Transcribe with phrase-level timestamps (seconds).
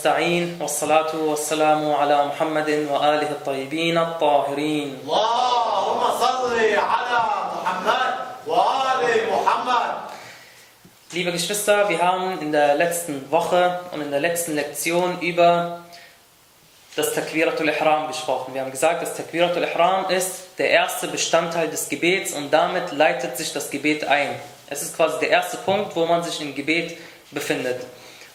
[0.00, 6.54] نستعين والصلاة والسلام على محمد وآله الطيبين الطاهرين اللهم صل
[6.92, 7.18] على
[7.56, 8.14] محمد
[8.46, 9.02] وآل
[9.32, 9.96] محمد
[11.12, 15.80] Liebe Geschwister, wir haben in der letzten Woche und in der letzten Lektion über
[16.96, 18.52] das Takbiratul Ihram gesprochen.
[18.54, 23.36] Wir haben gesagt, das Takbiratul Ihram ist der erste Bestandteil des Gebets und damit leitet
[23.36, 24.30] sich das Gebet ein.
[24.68, 26.98] Es ist quasi der erste Punkt, wo man sich im Gebet
[27.30, 27.80] befindet.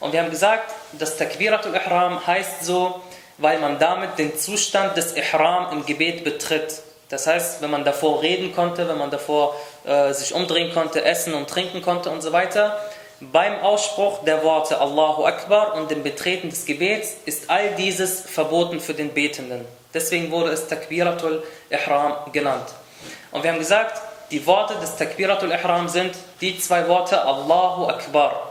[0.01, 3.01] Und wir haben gesagt, das Takbiratul Ihram heißt so,
[3.39, 6.83] weil man damit den Zustand des Ihram im Gebet betritt.
[7.09, 11.35] Das heißt, wenn man davor reden konnte, wenn man davor äh, sich umdrehen konnte, essen
[11.35, 12.79] und trinken konnte und so weiter,
[13.21, 18.81] beim Ausspruch der Worte Allahu Akbar und dem Betreten des Gebets ist all dieses verboten
[18.81, 19.65] für den Betenden.
[19.95, 22.67] Deswegen wurde es Takbiratul Ihram genannt.
[23.31, 28.46] Und wir haben gesagt, die Worte des Takbiratul Ihram sind die zwei Worte Allahu Akbar.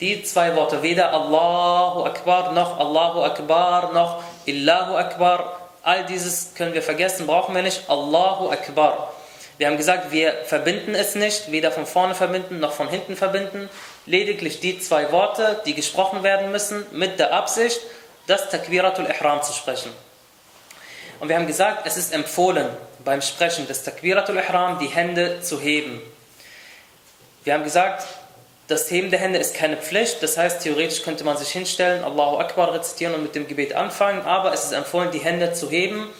[0.00, 5.60] Die zwei Worte, weder Allahu Akbar noch Allahu Akbar noch Illahu Akbar.
[5.82, 7.88] All dieses können wir vergessen, brauchen wir nicht.
[7.88, 9.12] Allahu Akbar.
[9.58, 13.68] Wir haben gesagt, wir verbinden es nicht, weder von vorne verbinden noch von hinten verbinden.
[14.06, 17.80] Lediglich die zwei Worte, die gesprochen werden müssen, mit der Absicht,
[18.28, 19.90] das Takbiratul Ihram zu sprechen.
[21.18, 22.68] Und wir haben gesagt, es ist empfohlen,
[23.04, 26.00] beim Sprechen des Takbiratul Ihram die Hände zu heben.
[27.42, 28.06] Wir haben gesagt,
[28.68, 32.36] das Heben der Hände ist keine Pflicht, das heißt, theoretisch könnte man sich hinstellen, Allahu
[32.36, 36.10] Akbar rezitieren und mit dem Gebet anfangen, aber es ist empfohlen, die Hände zu heben.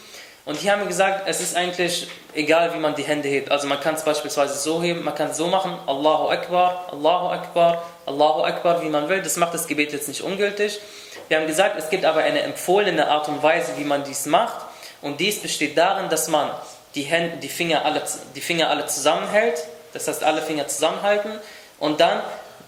[0.45, 3.51] Und hier haben wir gesagt, es ist eigentlich egal, wie man die Hände hebt.
[3.51, 7.27] Also man kann es beispielsweise so heben, man kann es so machen, Allahu Akbar, Allahu
[7.27, 9.21] Akbar, Allahu Akbar, wie man will.
[9.21, 10.79] Das macht das Gebet jetzt nicht ungültig.
[11.27, 14.65] Wir haben gesagt, es gibt aber eine empfohlene Art und Weise, wie man dies macht.
[15.03, 16.49] Und dies besteht darin, dass man
[16.95, 18.01] die, Hände, die, Finger alle,
[18.35, 19.63] die Finger alle zusammenhält,
[19.93, 21.39] das heißt alle Finger zusammenhalten
[21.79, 22.21] und dann,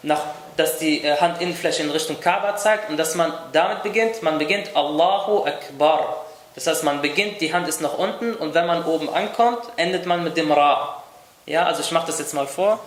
[0.03, 0.21] nach,
[0.57, 4.75] dass die äh, Handinnenfläche in Richtung Kaaba zeigt und dass man damit beginnt, man beginnt
[4.75, 6.25] Allahu Akbar.
[6.55, 10.05] Das heißt, man beginnt, die Hand ist nach unten und wenn man oben ankommt, endet
[10.05, 11.03] man mit dem Ra.
[11.45, 12.79] Ja, also ich mache das jetzt mal vor.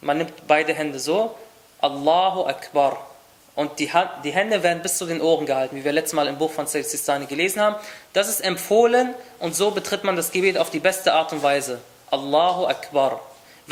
[0.00, 1.34] Man nimmt beide Hände so,
[1.80, 3.06] Allahu Akbar.
[3.54, 6.26] Und die, Hand, die Hände werden bis zu den Ohren gehalten, wie wir letztes Mal
[6.26, 7.76] im Buch von Sayyid Sistani gelesen haben.
[8.14, 11.80] Das ist empfohlen und so betritt man das Gebet auf die beste Art und Weise.
[12.10, 13.20] Allahu Akbar.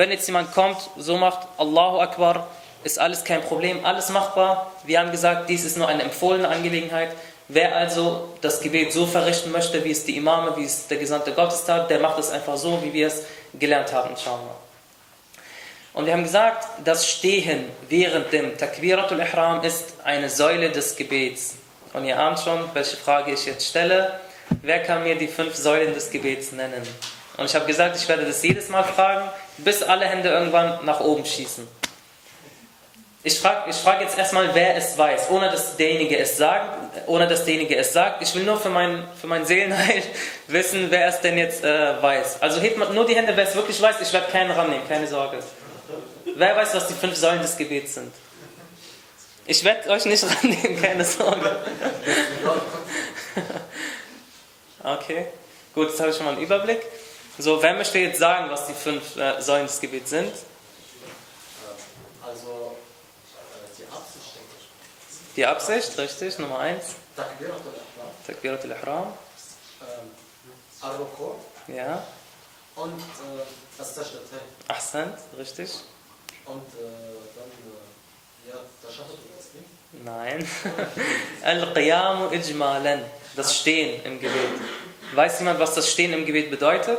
[0.01, 2.49] Wenn jetzt jemand kommt, so macht Allahu Akbar,
[2.85, 4.73] ist alles kein Problem, alles machbar.
[4.85, 7.11] Wir haben gesagt, dies ist nur eine empfohlene Angelegenheit.
[7.49, 11.33] Wer also das Gebet so verrichten möchte, wie es die Imame, wie es der Gesandte
[11.33, 14.57] Gottes tat, der macht es einfach so, wie wir es gelernt haben, inshallah.
[15.93, 21.57] Und wir haben gesagt, das Stehen während dem Takbiratul Ihram ist eine Säule des Gebets.
[21.93, 24.19] Und ihr ahnt schon, welche Frage ich jetzt stelle.
[24.63, 26.89] Wer kann mir die fünf Säulen des Gebets nennen?
[27.37, 29.29] Und ich habe gesagt, ich werde das jedes Mal fragen,
[29.65, 31.67] bis alle Hände irgendwann nach oben schießen.
[33.23, 36.79] Ich frage ich frag jetzt erstmal, wer es weiß, ohne dass derjenige es sagt.
[37.07, 38.23] Ohne dass derjenige es sagt.
[38.23, 40.03] Ich will nur für mein, für mein Seelenheil
[40.49, 42.41] wissen, wer es denn jetzt äh, weiß.
[42.41, 43.97] Also hebt nur die Hände, wer es wirklich weiß.
[44.01, 45.39] Ich werde keinen rannehmen, keine Sorge.
[46.35, 48.11] Wer weiß, was die fünf Säulen des Gebets sind?
[49.47, 51.57] Ich werde euch nicht rannehmen, keine Sorge.
[54.83, 55.27] Okay,
[55.75, 56.81] gut, jetzt habe ich schon mal einen Überblick.
[57.41, 60.33] So, wer möchte jetzt sagen, was die fünf äh, Säulen des Gebets sind?
[62.23, 62.77] Also,
[63.35, 65.35] äh, die Absicht, denke ich.
[65.37, 66.97] Die Absicht, richtig, Nummer eins.
[67.17, 69.07] Takbiratul Ihram, Takbiratul Ihram.
[69.81, 70.11] ähm,
[70.83, 71.31] Al-Ruku
[71.69, 72.03] Ja.
[72.77, 73.43] und äh,
[73.79, 74.21] das Tashahhud.
[74.69, 75.71] Ahsant, richtig.
[76.45, 76.83] Und äh,
[77.37, 77.51] dann,
[78.49, 79.65] ja, das Ding.
[80.05, 80.47] Nein.
[81.43, 83.03] Al-Qiyamu Ijmalan.
[83.37, 84.51] Das Stehen im Gebet.
[85.15, 86.99] Weiß jemand, was das Stehen im Gebet bedeutet?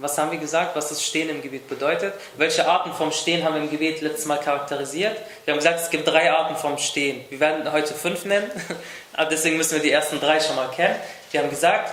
[0.00, 2.14] Was haben wir gesagt, was das Stehen im Gebet bedeutet?
[2.38, 5.14] Welche Arten vom Stehen haben wir im Gebet letztes Mal charakterisiert?
[5.44, 7.22] Wir haben gesagt, es gibt drei Arten vom Stehen.
[7.28, 8.50] Wir werden heute fünf nennen,
[9.12, 10.96] aber deswegen müssen wir die ersten drei schon mal kennen.
[11.30, 11.92] Wir haben gesagt,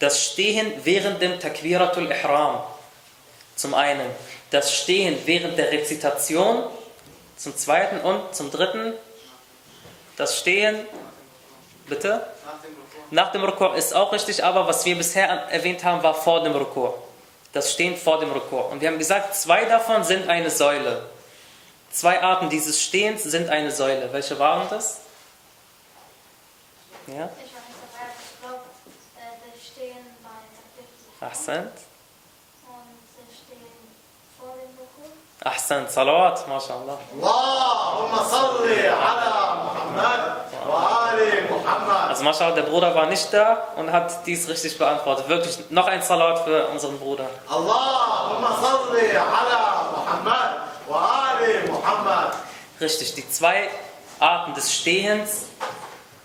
[0.00, 2.60] das Stehen während dem Takbiratul Ihram.
[3.54, 4.10] Zum einen.
[4.50, 6.64] Das Stehen während der Rezitation.
[7.36, 8.94] Zum zweiten und zum dritten.
[10.16, 10.88] Das Stehen,
[11.86, 12.26] bitte?
[13.12, 16.52] Nach dem Rukur ist auch richtig, aber was wir bisher erwähnt haben, war vor dem
[16.52, 17.03] Rukur
[17.54, 18.72] das Stehen vor dem Rekord.
[18.72, 21.08] Und wir haben gesagt, zwei davon sind eine Säule.
[21.90, 24.12] Zwei Arten dieses Stehens sind eine Säule.
[24.12, 25.00] Welche waren das?
[27.06, 27.30] Ja?
[31.20, 31.72] Ahsant.
[35.44, 36.98] Ahsan, Salawat, mashallah.
[37.20, 40.22] Allahumma salli ala Muhammad
[40.66, 41.93] wa ali Muhammad.
[42.14, 45.28] Also Mashallah, der Bruder war nicht da und hat dies richtig beantwortet.
[45.28, 47.28] Wirklich noch ein Salat für unseren Bruder.
[47.48, 52.34] Allahumma salli ala Muhammad wa ali Muhammad.
[52.80, 53.68] Richtig, die zwei
[54.20, 55.46] Arten des Stehens,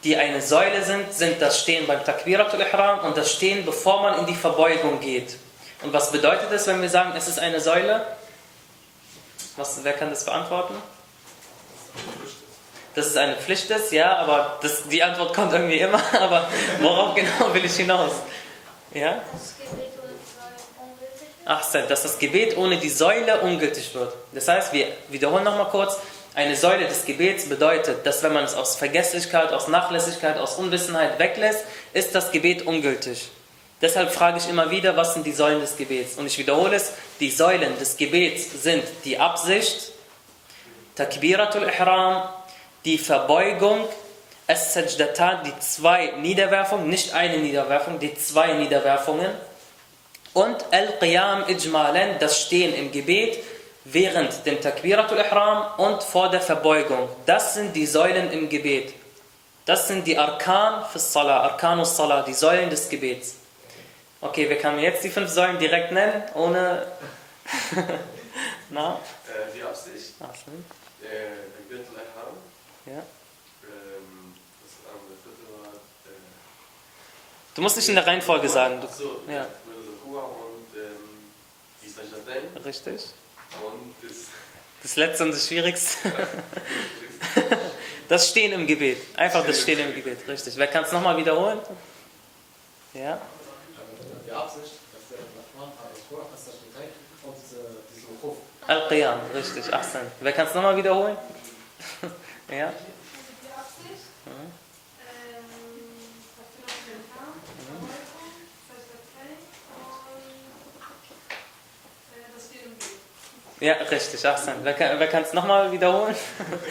[0.04, 4.20] die eine Säule sind, sind das Stehen beim Takbiratul Ihram und das Stehen, bevor man
[4.20, 5.40] in die Verbeugung geht.
[5.82, 8.06] Und was bedeutet das, wenn wir sagen, es ist eine Säule?
[9.58, 10.76] Was, wer kann das beantworten?
[12.96, 16.50] Dass es eine Pflicht ist, ja, aber das, die Antwort kommt irgendwie immer, aber
[16.82, 18.12] worauf genau will ich hinaus?
[18.94, 19.22] Ja?
[21.46, 24.14] Ach, dass das Gebet ohne die Säule ungültig wird.
[24.34, 25.98] Das heißt, wir wiederholen nochmal kurz,
[26.36, 31.18] eine Säule des Gebets bedeutet, dass wenn man es aus Vergesslichkeit, aus Nachlässigkeit, aus Unwissenheit
[31.18, 33.30] weglässt, ist das Gebet ungültig.
[33.82, 36.18] Deshalb frage ich immer wieder, was sind die Säulen des Gebets?
[36.18, 39.92] Und ich wiederhole es, die Säulen des Gebets sind die Absicht,
[40.96, 42.30] Takbiratul Ihram,
[42.86, 43.88] die Verbeugung,
[44.48, 49.30] As-Sajdatan, die zwei Niederwerfungen, nicht eine Niederwerfung, die zwei Niederwerfungen
[50.34, 53.44] und Al-Qiyam Ijmalen, das Stehen im Gebet
[53.86, 57.10] während dem Takbiratul Ihram und vor der Verbeugung.
[57.26, 58.94] Das sind die Säulen im Gebet.
[59.66, 63.36] Das sind die Arkan für Salah, Arkanus Salah, die Säulen des Gebets.
[64.22, 66.88] Okay, wir können jetzt die fünf Säulen direkt nennen, ohne...
[68.70, 69.00] Na?
[69.28, 70.26] Äh, die Absicht, äh,
[71.58, 72.38] Takbiratul Ihram,
[72.86, 72.94] Ja.
[72.94, 74.34] ähm,
[74.64, 76.16] das andere vierte war, äh,
[77.56, 78.82] Du musst nicht in der Reihenfolge sagen.
[78.84, 79.44] ach so, Ja.
[79.44, 79.50] Ähm,
[82.54, 83.02] Du, richtig.
[83.64, 84.18] und das,
[84.84, 86.12] Das letzte und das schwierigste.
[88.08, 88.98] Das Stehen im Gebet.
[89.18, 90.58] Einfach das Stehen im Gebet, richtig.
[90.58, 91.60] Wer kann es nochmal wiederholen?
[92.96, 93.22] Ja?
[94.26, 96.60] Die Absicht, dass der Rahman al-Qur'an, das ist
[97.24, 98.38] und äh, diesen Ruf.
[98.66, 99.72] Al-Qiyam, richtig.
[99.72, 100.12] Ahsan.
[100.22, 101.18] Wer kann es nochmal wiederholen?
[102.52, 102.74] Ja?
[113.60, 113.60] Gebet.
[113.60, 114.22] Ja, richtig.
[114.22, 116.16] Kann, wer kann es nochmal wiederholen?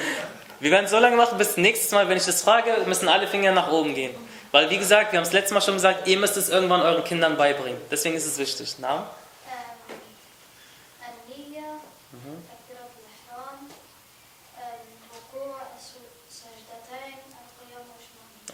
[0.60, 3.28] Wir werden es so lange machen, bis nächstes Mal, wenn ich das frage, müssen alle
[3.28, 4.12] Finger nach oben gehen.
[4.50, 7.04] Weil, wie gesagt, wir haben es letztes Mal schon gesagt, ihr müsst es irgendwann euren
[7.04, 7.80] Kindern beibringen.
[7.92, 8.74] Deswegen ist es wichtig.
[8.78, 9.08] Na?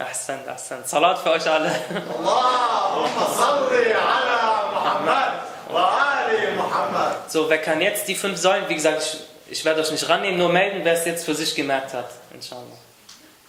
[0.00, 0.84] Ahsan, Ahsan.
[0.84, 1.70] Salat für euch alle.
[1.90, 4.40] اللهم صل على
[4.74, 5.32] محمد
[5.70, 9.90] وآل محمد So, wer kann jetzt die fünf Säulen, wie gesagt, ich, ich werde euch
[9.90, 12.10] nicht rannehmen, nur melden, wer es jetzt für sich gemerkt hat.
[12.32, 12.62] Inshallah.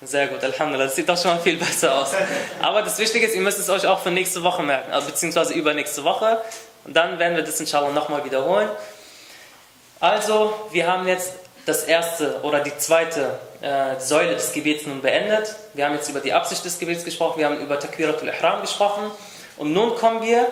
[0.04, 0.86] Sehr gut, Alhamdulillah.
[0.86, 2.12] Das sieht doch schon mal viel besser aus.
[2.62, 5.54] Aber das Wichtige ist, ihr müsst es euch auch für nächste Woche merken, also beziehungsweise
[5.54, 6.42] übernächste Woche.
[6.86, 8.70] Und dann werden wir das inshallah nochmal wiederholen.
[10.00, 11.34] Also, wir haben jetzt
[11.68, 15.55] das erste oder die zweite äh, Säule des Gebets nun beendet.
[15.75, 19.11] Wir haben jetzt über die Absicht des Gebets gesprochen, wir haben über Takbiratul Ihram gesprochen.
[19.57, 20.49] Und nun kommen wir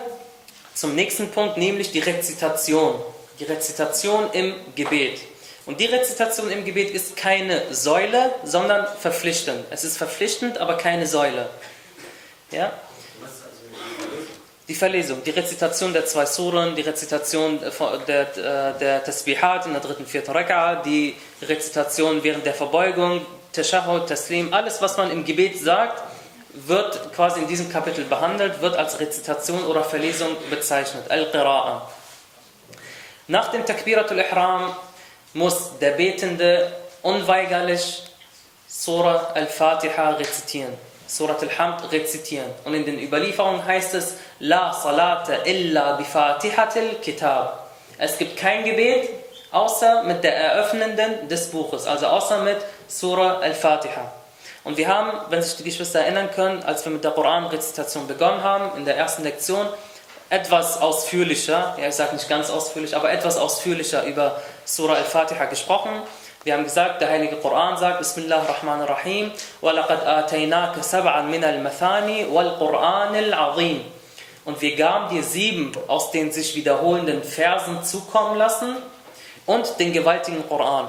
[0.73, 2.95] zum nächsten Punkt, nämlich die Rezitation.
[3.39, 5.19] Die Rezitation im Gebet.
[5.65, 9.65] Und die Rezitation im Gebet ist keine Säule, sondern verpflichtend.
[9.71, 11.49] Es ist verpflichtend, aber keine Säule.
[12.51, 12.71] Ja?
[14.67, 19.73] Die Verlesung, die Rezitation der zwei Suren, die Rezitation von- der, äh, der Tasbihat in
[19.73, 25.23] der dritten, vierten Raka'a, die Rezitation während der Verbeugung, Tashahud, Taslim, alles was man im
[25.23, 26.01] Gebet sagt,
[26.49, 31.11] wird quasi in diesem Kapitel behandelt, wird als Rezitation oder Verlesung bezeichnet.
[31.11, 31.81] Al-Qira'a.
[33.27, 34.75] Nach dem Takbiratul Ihram
[35.33, 36.71] muss der Betende
[37.03, 38.03] unweigerlich
[38.67, 40.73] Surah Al-Fatiha rezitieren.
[41.07, 42.49] Surat Al-Hamd rezitieren.
[42.63, 47.67] Und in den Überlieferungen heißt es, La salata illa bifatihatil kitab.
[47.97, 49.09] Es gibt kein Gebet,
[49.51, 52.57] außer mit der Eröffnenden des Buches, also außer mit
[52.87, 54.11] Surah Al-Fatiha.
[54.65, 58.43] Und wir haben, wenn sich die Geschwister erinnern können, als wir mit der Koran-Rezitation begonnen
[58.43, 59.67] haben, in der ersten Lektion,
[60.29, 65.91] etwas ausführlicher, ja ich sage nicht ganz ausführlich, aber etwas ausführlicher über Surah Al-Fatiha gesprochen.
[66.44, 69.30] Wir haben gesagt, der heilige Koran sagt, Bismillah ar-Rahman ar-Rahim,
[69.62, 73.80] وَلَقَدْ آتَيْنَاكَ سَبْعًا مِنَ الْمَثَانِ وَالْقُرْآنِ الْعَظِيمِ
[74.46, 78.76] Und wir gaben dir sieben aus den sich wiederholenden Versen zukommen lassen
[79.44, 80.88] und den gewaltigen Koran.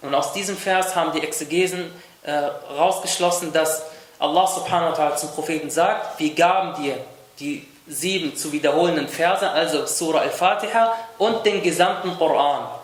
[0.00, 2.32] Und aus diesem Vers haben die Exegesen äh,
[2.78, 3.82] rausgeschlossen, dass
[4.18, 6.96] Allah subhanahu wa ta'ala zum Propheten sagt, wir gaben dir
[7.38, 12.75] die sieben zu wiederholenden Verse, also Surah Al-Fatiha und den gesamten Koran.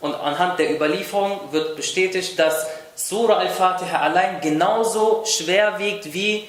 [0.00, 6.48] Und anhand der Überlieferung wird bestätigt, dass Surah Al-Fatiha allein genauso schwer wiegt wie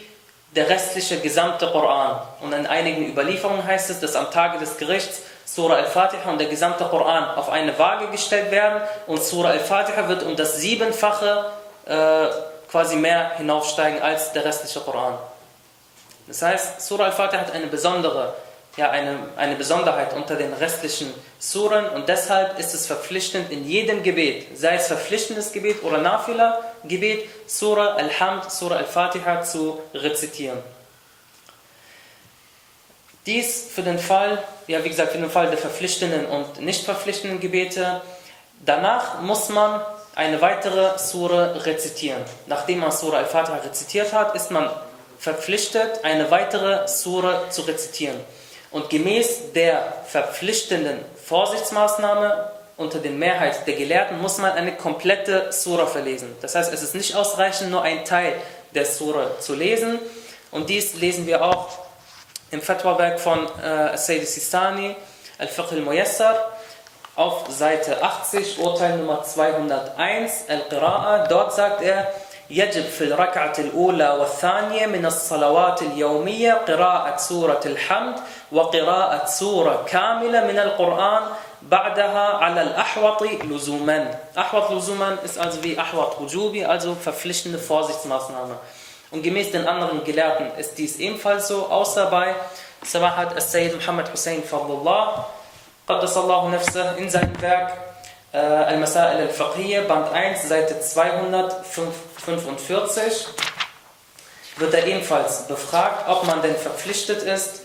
[0.56, 2.22] der restliche gesamte Koran.
[2.42, 6.48] Und in einigen Überlieferungen heißt es, dass am Tage des Gerichts Surah Al-Fatiha und der
[6.48, 11.52] gesamte Koran auf eine Waage gestellt werden und Surah Al-Fatiha wird um das Siebenfache
[11.86, 12.28] äh,
[12.70, 15.18] quasi mehr hinaufsteigen als der restliche Koran.
[16.28, 18.36] Das heißt, Surah Al-Fatiha hat eine besondere,
[18.80, 24.04] ja, eine, eine Besonderheit unter den restlichen Suren und deshalb ist es verpflichtend in jedem
[24.04, 30.60] Gebet, sei es verpflichtendes Gebet oder Nafila-Gebet, Surah Al-Hamd, Surah Al-Fatiha zu rezitieren.
[33.26, 37.42] Dies für den Fall, ja wie gesagt, für den Fall der verpflichtenden und nicht verpflichtenden
[37.42, 38.02] Gebete.
[38.66, 39.82] Danach muss man
[40.16, 42.24] eine weitere Sure rezitieren.
[42.48, 44.70] Nachdem man Surah Al-Fatiha rezitiert hat, ist man
[45.18, 48.18] verpflichtet, eine weitere Sure zu rezitieren.
[48.72, 55.86] Und gemäß der verpflichtenden Vorsichtsmaßnahme unter den Mehrheit der Gelehrten muss man eine komplette Sura
[55.86, 56.36] verlesen.
[56.42, 58.34] Das heißt, es ist nicht ausreichend, nur ein Teil
[58.74, 60.00] der Sura zu lesen.
[60.52, 61.70] Und dies lesen wir auch
[62.52, 64.96] im Fatwa-Werk von äh, Sayyid Sistani,
[65.38, 66.52] Al-Fiqh al-Muyassar,
[67.16, 71.28] auf Seite 80, Urteil Nummer 201, Al-Qira'a.
[71.28, 72.08] Dort sagt er,
[72.50, 78.16] يجب في الركعة الأولى والثانية من الصلوات اليومية قراءة سورة الحمد
[78.52, 81.24] وقراءة سورة كاملة من القرآن
[81.62, 88.58] بعدها على الأحوط لزوما أحوط لزوما ist also wie أحوط وجوبي, also verpflichtende Vorsichtsmaßnahme.
[89.12, 92.34] Und gemäß den anderen Gelehrten ist dies ebenfalls so, außer bei
[92.84, 95.28] Samahat al-Sayyid Muhammad Hussein Fadlullah,
[95.88, 97.89] Qaddasallahu Nafsah, in seinem Werk äh,
[98.33, 103.29] Al-Masail al-Fiqhiyya, Band 1, Seite 245,
[104.57, 107.61] wird er ebenfalls befragt, ob man denn verpflichtet ist,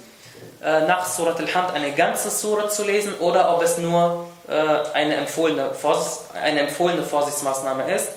[0.62, 4.53] äh, nach Surat al-Hand eine ganze Surah zu lesen oder ob es nur äh,
[4.94, 5.72] eine empfohlene,
[6.34, 8.10] eine empfohlene Vorsichtsmaßnahme ist.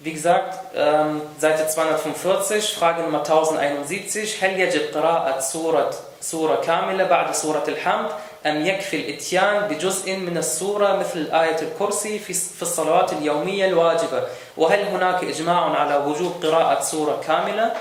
[0.00, 4.42] Wie gesagt, ähm, Seite 245, Frage Nummer 1071.
[4.42, 8.10] هل يجب قراءة سورة سورة كاملة بعد سورة الحمد
[8.45, 14.23] أم يكفي الإتيان بجزء من السورة مثل آية الكرسي في الصلوات اليومية الواجبة
[14.57, 17.73] وهل هناك إجماع على وجوب قراءة سورة كاملة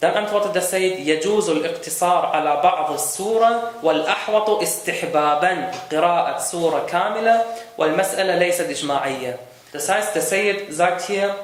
[0.00, 7.44] Dann antwortet der Sayyid, يجوز الاقتصار على بعض السورة والأحوط استحبابا قراءة سورة كاملة
[7.78, 9.38] والمسألة ليست إجماعية.
[9.72, 11.34] Das heißt, der Sayyid sagt hier,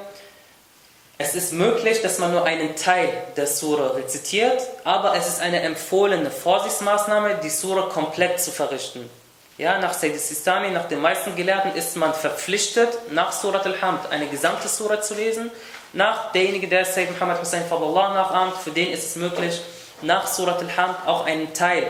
[1.17, 5.61] es ist möglich, dass man nur einen Teil der Sura rezitiert, aber es ist eine
[5.61, 9.09] empfohlene Vorsichtsmaßnahme, die Sura komplett zu verrichten.
[9.57, 14.27] Ja, nach Sayyid Sistani, nach den meisten Gelehrten, ist man verpflichtet, nach Surat al-Hamd eine
[14.27, 15.49] gesamte Sura zu lesen.
[15.93, 19.61] Nach derjenige, der Sayyid Muhammad Hussein Fadallah nachahmt, für den ist es möglich,
[20.01, 21.87] nach Surat al-Hamd auch einen Teil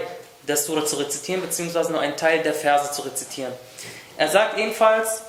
[0.48, 3.54] der Sura zu rezitieren, beziehungsweise nur einen Teil der Verse zu rezitieren.
[4.18, 5.24] Er sagt ebenfalls,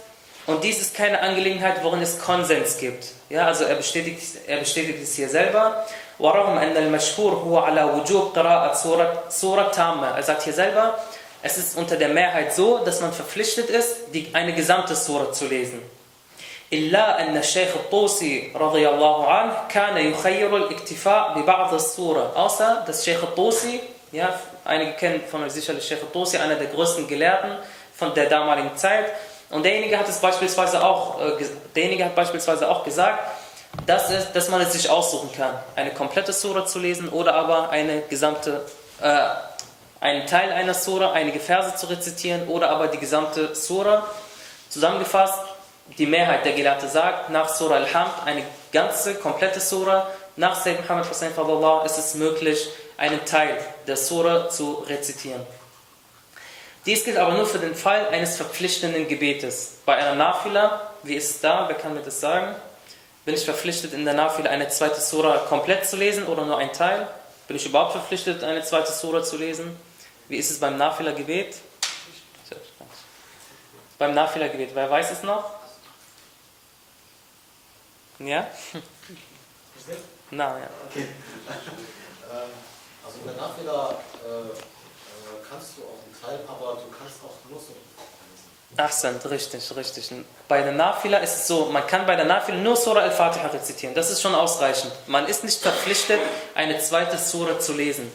[0.47, 3.16] und dies ist keine Angelegenheit, worin es Konsens gibt.
[3.30, 5.86] Ja, also er bestätigt, er bestätigt es hier selber.
[6.20, 10.16] ورغم أن المشهور هو على وجوب قراءة سورة سورة تامة.
[10.18, 10.98] Er sagt hier selber,
[11.42, 15.48] es ist unter der Mehrheit so, dass man verpflichtet ist, die, eine gesamte Sura zu
[15.48, 15.82] lesen.
[16.74, 22.34] إلا أن الشيخ الطوسي رضي الله عنه كان يخير الاكتفاء ببعض السورة.
[22.36, 27.08] Außer dass Sheikh al-Tusi, ja, einige kennen von euch sicherlich Sheikh al-Tusi, einer der größten
[27.08, 27.58] Gelehrten
[27.94, 29.06] von der damaligen Zeit,
[29.51, 33.21] und derjenige hat es beispielsweise auch, äh, derjenige hat beispielsweise auch gesagt,
[33.87, 37.71] dass, es, dass man es sich aussuchen kann, eine komplette Sura zu lesen oder aber
[37.71, 38.65] eine gesamte,
[39.01, 39.29] äh,
[40.01, 44.07] einen Teil einer Sura, einige Verse zu rezitieren oder aber die gesamte Sura.
[44.69, 45.39] Zusammengefasst,
[45.99, 51.09] die Mehrheit der Gelehrte sagt, nach Surah Al-Hamd eine ganze, komplette Sura, nach Sayyid Muhammad
[51.09, 51.33] Hussein
[51.87, 55.41] ist es möglich, einen Teil der Sura zu rezitieren.
[56.87, 59.79] Dies gilt aber nur für den Fall eines verpflichtenden Gebetes.
[59.85, 61.69] Bei einer Nafila, wie ist es da?
[61.69, 62.55] Wer kann mir das sagen?
[63.25, 66.73] Bin ich verpflichtet, in der Nafila eine zweite Sura komplett zu lesen oder nur ein
[66.73, 67.09] Teil?
[67.49, 69.77] Bin ich überhaupt verpflichtet, eine zweite Sura zu lesen?
[70.29, 71.57] Wie ist es beim Nafila-Gebet?
[73.99, 75.51] Beim Nafila-Gebet, wer weiß es noch?
[78.21, 78.47] Ja?
[80.31, 80.69] Na, ja.
[80.89, 81.07] Okay.
[82.29, 82.51] Ähm,
[83.07, 87.61] also in der Nachfehler äh, äh, kannst du auch Teil, aber du kannst auch nur
[87.61, 87.73] so
[88.79, 90.11] Ahsant, richtig, richtig.
[90.49, 93.95] Bei der Nafila ist es so, man kann bei der Nafila nur Surah Al-Fatiha rezitieren.
[93.95, 94.93] Das ist schon ausreichend.
[95.07, 96.21] Man ist nicht verpflichtet,
[96.55, 98.11] eine zweite Surah zu lesen.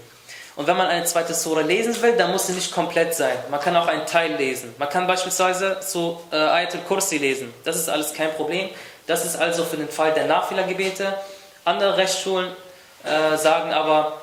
[0.56, 3.38] Und wenn man eine zweite Surah lesen will, dann muss sie nicht komplett sein.
[3.50, 4.76] Man kann auch einen Teil lesen.
[4.78, 7.52] Man kann beispielsweise so äh, Ayat al-Kursi lesen.
[7.64, 8.70] Das ist alles kein Problem.
[9.08, 11.18] Das ist also für den Fall der Nafila-Gebete.
[11.66, 12.52] Andere Rechtsschulen
[13.04, 14.22] äh, sagen aber,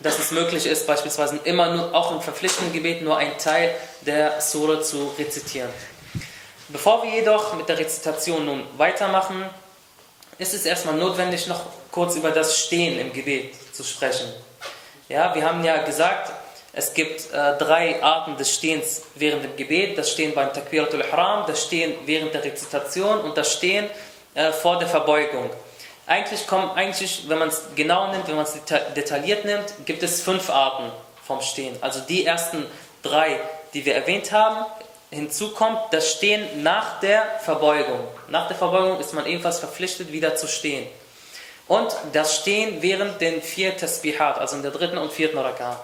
[0.00, 4.40] dass es möglich ist, beispielsweise immer nur, auch im verpflichtenden Gebet nur einen Teil der
[4.40, 5.70] Sura zu rezitieren.
[6.68, 9.44] Bevor wir jedoch mit der Rezitation nun weitermachen,
[10.38, 14.32] ist es erstmal notwendig, noch kurz über das Stehen im Gebet zu sprechen.
[15.08, 16.30] Ja, wir haben ja gesagt,
[16.72, 19.98] es gibt äh, drei Arten des Stehens während dem Gebet.
[19.98, 23.88] Das Stehen beim Takbiratul Ihram, das Stehen während der Rezitation und das Stehen
[24.34, 25.50] äh, vor der Verbeugung.
[26.08, 30.02] Eigentlich kommen, eigentlich, wenn man es genau nimmt, wenn man es deta detailliert nimmt, gibt
[30.02, 30.90] es fünf Arten
[31.22, 31.76] vom Stehen.
[31.82, 32.64] Also die ersten
[33.02, 33.38] drei,
[33.74, 34.64] die wir erwähnt haben,
[35.10, 38.00] hinzu kommt das Stehen nach der Verbeugung.
[38.28, 40.86] Nach der Verbeugung ist man ebenfalls verpflichtet, wieder zu stehen.
[41.66, 45.78] Und das Stehen während den vier Tasbihat, also in der dritten und vierten Raka.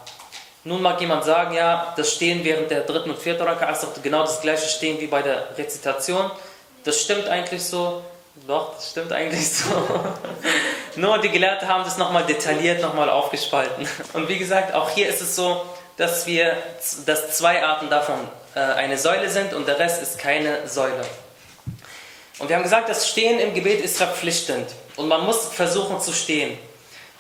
[0.64, 4.02] Nun mag jemand sagen, ja, das Stehen während der dritten und vierten Raka ist doch
[4.02, 6.30] genau das gleiche Stehen wie bei der Rezitation.
[6.82, 8.02] Das stimmt eigentlich so.
[8.46, 9.70] Doch, das stimmt eigentlich so.
[10.96, 13.86] Nur die Gelehrten haben das nochmal detailliert, nochmal aufgespalten.
[14.12, 15.64] Und wie gesagt, auch hier ist es so,
[15.96, 16.56] dass wir,
[17.06, 18.18] dass zwei Arten davon
[18.56, 21.04] äh, eine Säule sind und der Rest ist keine Säule.
[22.40, 26.12] Und wir haben gesagt, das Stehen im Gebet ist verpflichtend und man muss versuchen zu
[26.12, 26.58] stehen.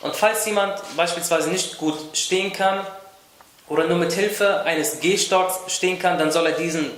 [0.00, 2.84] Und falls jemand beispielsweise nicht gut stehen kann
[3.68, 6.90] oder nur mit Hilfe eines Gehstocks stehen kann, dann soll er diesen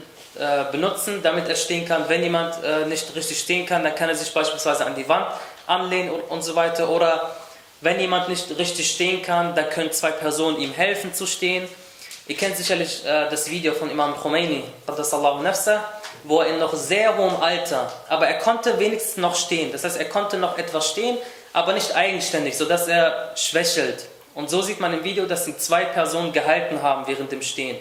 [0.71, 2.09] benutzen, damit er stehen kann.
[2.09, 5.27] Wenn jemand äh, nicht richtig stehen kann, dann kann er sich beispielsweise an die Wand
[5.67, 6.89] anlehnen und, und so weiter.
[6.89, 7.35] Oder
[7.81, 11.69] wenn jemand nicht richtig stehen kann, dann können zwei Personen ihm helfen zu stehen.
[12.29, 14.65] Ihr kennt sicherlich äh, das Video von Imam Khomeini,
[16.25, 19.71] wo er in noch sehr hohem Alter, aber er konnte wenigstens noch stehen.
[19.71, 21.19] Das heißt, er konnte noch etwas stehen,
[21.53, 24.09] aber nicht eigenständig, sodass er schwächelt.
[24.35, 27.79] Und so sieht man im Video, dass ihn zwei Personen gehalten haben während dem Stehen.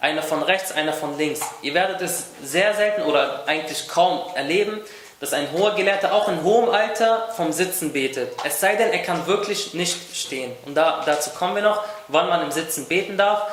[0.00, 1.40] Einer von rechts, einer von links.
[1.62, 4.80] Ihr werdet es sehr selten oder eigentlich kaum erleben,
[5.20, 8.32] dass ein hoher Gelehrter auch in hohem Alter vom Sitzen betet.
[8.42, 10.52] Es sei denn, er kann wirklich nicht stehen.
[10.64, 13.46] Und da, dazu kommen wir noch, wann man im Sitzen beten darf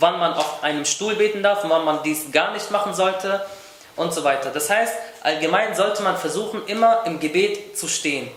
[0.00, 3.44] wann man auf einem Stuhl beten darf, wann man dies gar nicht machen sollte
[3.96, 4.50] und so weiter.
[4.50, 8.28] Das heißt, allgemein sollte man versuchen, immer im Gebet zu stehen.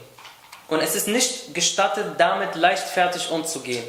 [0.67, 3.83] Und es ist nicht gestattet, damit leichtfertig umzugehen.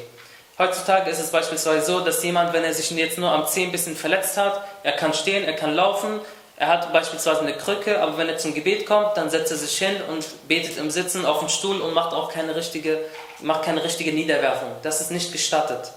[0.59, 3.71] Heutzutage ist es beispielsweise so, dass jemand, wenn er sich jetzt nur am Zeh ein
[3.71, 6.19] bisschen verletzt hat, er kann stehen, er kann laufen,
[6.57, 9.77] er hat beispielsweise eine Krücke, aber wenn er zum Gebet kommt, dann setzt er sich
[9.77, 12.99] hin und betet im Sitzen auf dem Stuhl und macht auch keine richtige,
[13.39, 14.67] macht keine richtige Niederwerfung.
[14.83, 15.93] Das ist nicht gestattet.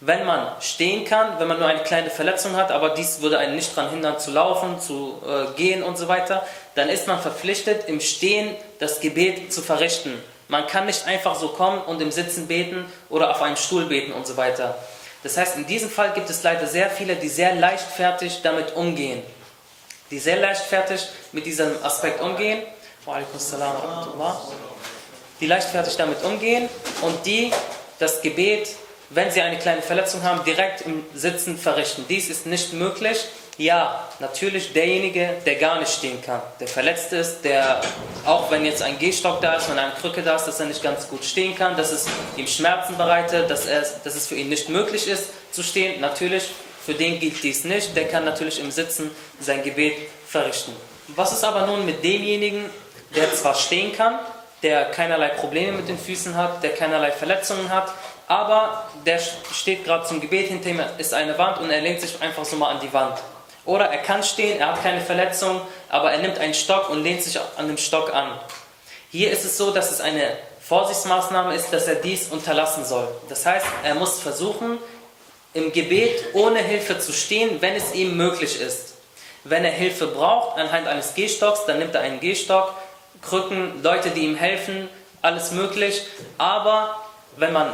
[0.00, 3.54] Wenn man stehen kann, wenn man nur eine kleine Verletzung hat, aber dies würde einen
[3.54, 7.88] nicht daran hindern zu laufen, zu äh, gehen und so weiter, dann ist man verpflichtet,
[7.88, 10.20] im Stehen das Gebet zu verrichten.
[10.52, 14.12] Man kann nicht einfach so kommen und im Sitzen beten oder auf einem Stuhl beten
[14.12, 14.76] und so weiter.
[15.22, 19.22] Das heißt, in diesem Fall gibt es leider sehr viele, die sehr leichtfertig damit umgehen.
[20.10, 22.62] Die sehr leichtfertig mit diesem Aspekt umgehen.
[25.40, 26.68] Die leichtfertig damit umgehen
[27.00, 27.50] und die
[27.98, 28.68] das Gebet
[29.14, 32.06] wenn sie eine kleine Verletzung haben, direkt im Sitzen verrichten.
[32.08, 33.26] Dies ist nicht möglich.
[33.58, 37.82] Ja, natürlich derjenige, der gar nicht stehen kann, der verletzt ist, der,
[38.24, 40.82] auch wenn jetzt ein Gehstock da ist, wenn eine Krücke da ist, dass er nicht
[40.82, 44.48] ganz gut stehen kann, dass es ihm Schmerzen bereitet, dass, er, dass es für ihn
[44.48, 46.44] nicht möglich ist zu stehen, natürlich,
[46.84, 50.72] für den gilt dies nicht, der kann natürlich im Sitzen sein Gebet verrichten.
[51.08, 52.70] Was ist aber nun mit demjenigen,
[53.14, 54.18] der zwar stehen kann,
[54.62, 57.92] der keinerlei Probleme mit den Füßen hat, der keinerlei Verletzungen hat,
[58.28, 59.20] aber der
[59.52, 62.56] steht gerade zum Gebet, hinter ihm ist eine Wand und er lehnt sich einfach so
[62.56, 63.18] mal an die Wand.
[63.64, 67.22] Oder er kann stehen, er hat keine Verletzung, aber er nimmt einen Stock und lehnt
[67.22, 68.38] sich an dem Stock an.
[69.10, 73.06] Hier ist es so, dass es eine Vorsichtsmaßnahme ist, dass er dies unterlassen soll.
[73.28, 74.78] Das heißt, er muss versuchen,
[75.54, 78.94] im Gebet ohne Hilfe zu stehen, wenn es ihm möglich ist.
[79.44, 82.74] Wenn er Hilfe braucht, anhand eines Gehstocks, dann nimmt er einen Gehstock,
[83.20, 84.88] Krücken, Leute, die ihm helfen,
[85.20, 86.02] alles möglich.
[86.38, 86.96] Aber
[87.36, 87.72] wenn man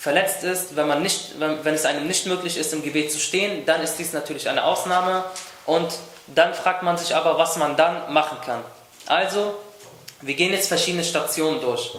[0.00, 3.20] verletzt ist, wenn, man nicht, wenn, wenn es einem nicht möglich ist, im Gebet zu
[3.20, 5.24] stehen, dann ist dies natürlich eine Ausnahme
[5.66, 5.92] und
[6.26, 8.64] dann fragt man sich aber, was man dann machen kann.
[9.04, 9.54] Also,
[10.22, 11.92] wir gehen jetzt verschiedene Stationen durch.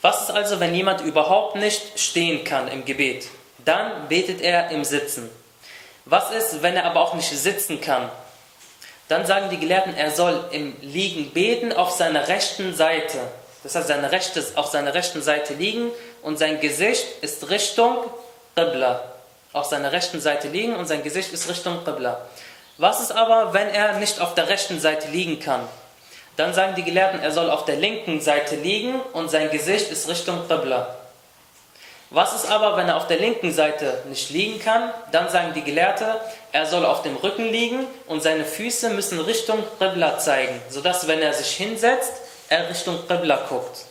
[0.00, 3.28] Was ist also, wenn jemand überhaupt nicht stehen kann im Gebet?
[3.64, 5.30] Dann betet er im Sitzen.
[6.04, 8.10] Was ist, wenn er aber auch nicht sitzen kann?
[9.06, 13.18] Dann sagen die Gelehrten, er soll im Liegen beten auf seiner rechten Seite.
[13.62, 17.98] Das heißt, seine rechte, auf seiner rechten Seite liegen und sein Gesicht ist Richtung
[18.56, 19.02] Qibla.
[19.52, 22.20] Auf seiner rechten Seite liegen und sein Gesicht ist Richtung Qibla.
[22.78, 25.60] Was ist aber, wenn er nicht auf der rechten Seite liegen kann?
[26.36, 30.08] Dann sagen die Gelehrten, er soll auf der linken Seite liegen und sein Gesicht ist
[30.08, 30.96] Richtung Qibla.
[32.08, 34.90] Was ist aber, wenn er auf der linken Seite nicht liegen kann?
[35.12, 36.06] Dann sagen die Gelehrten,
[36.52, 41.20] er soll auf dem Rücken liegen und seine Füße müssen Richtung Qibla zeigen, sodass, wenn
[41.20, 42.12] er sich hinsetzt,
[42.48, 43.86] er Richtung Qibla guckt.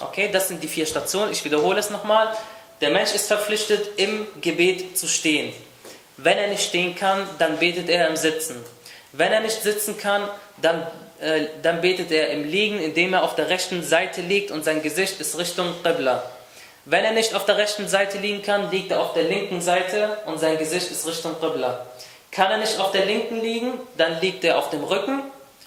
[0.00, 1.32] Okay, das sind die vier Stationen.
[1.32, 2.36] Ich wiederhole es nochmal.
[2.80, 5.52] Der Mensch ist verpflichtet, im Gebet zu stehen.
[6.16, 8.56] Wenn er nicht stehen kann, dann betet er im Sitzen.
[9.12, 10.28] Wenn er nicht sitzen kann,
[10.60, 10.86] dann,
[11.20, 14.82] äh, dann betet er im Liegen, indem er auf der rechten Seite liegt und sein
[14.82, 16.22] Gesicht ist Richtung Qibla.
[16.84, 20.18] Wenn er nicht auf der rechten Seite liegen kann, liegt er auf der linken Seite
[20.26, 21.86] und sein Gesicht ist Richtung Qibla.
[22.30, 25.22] Kann er nicht auf der linken liegen, dann liegt er auf dem Rücken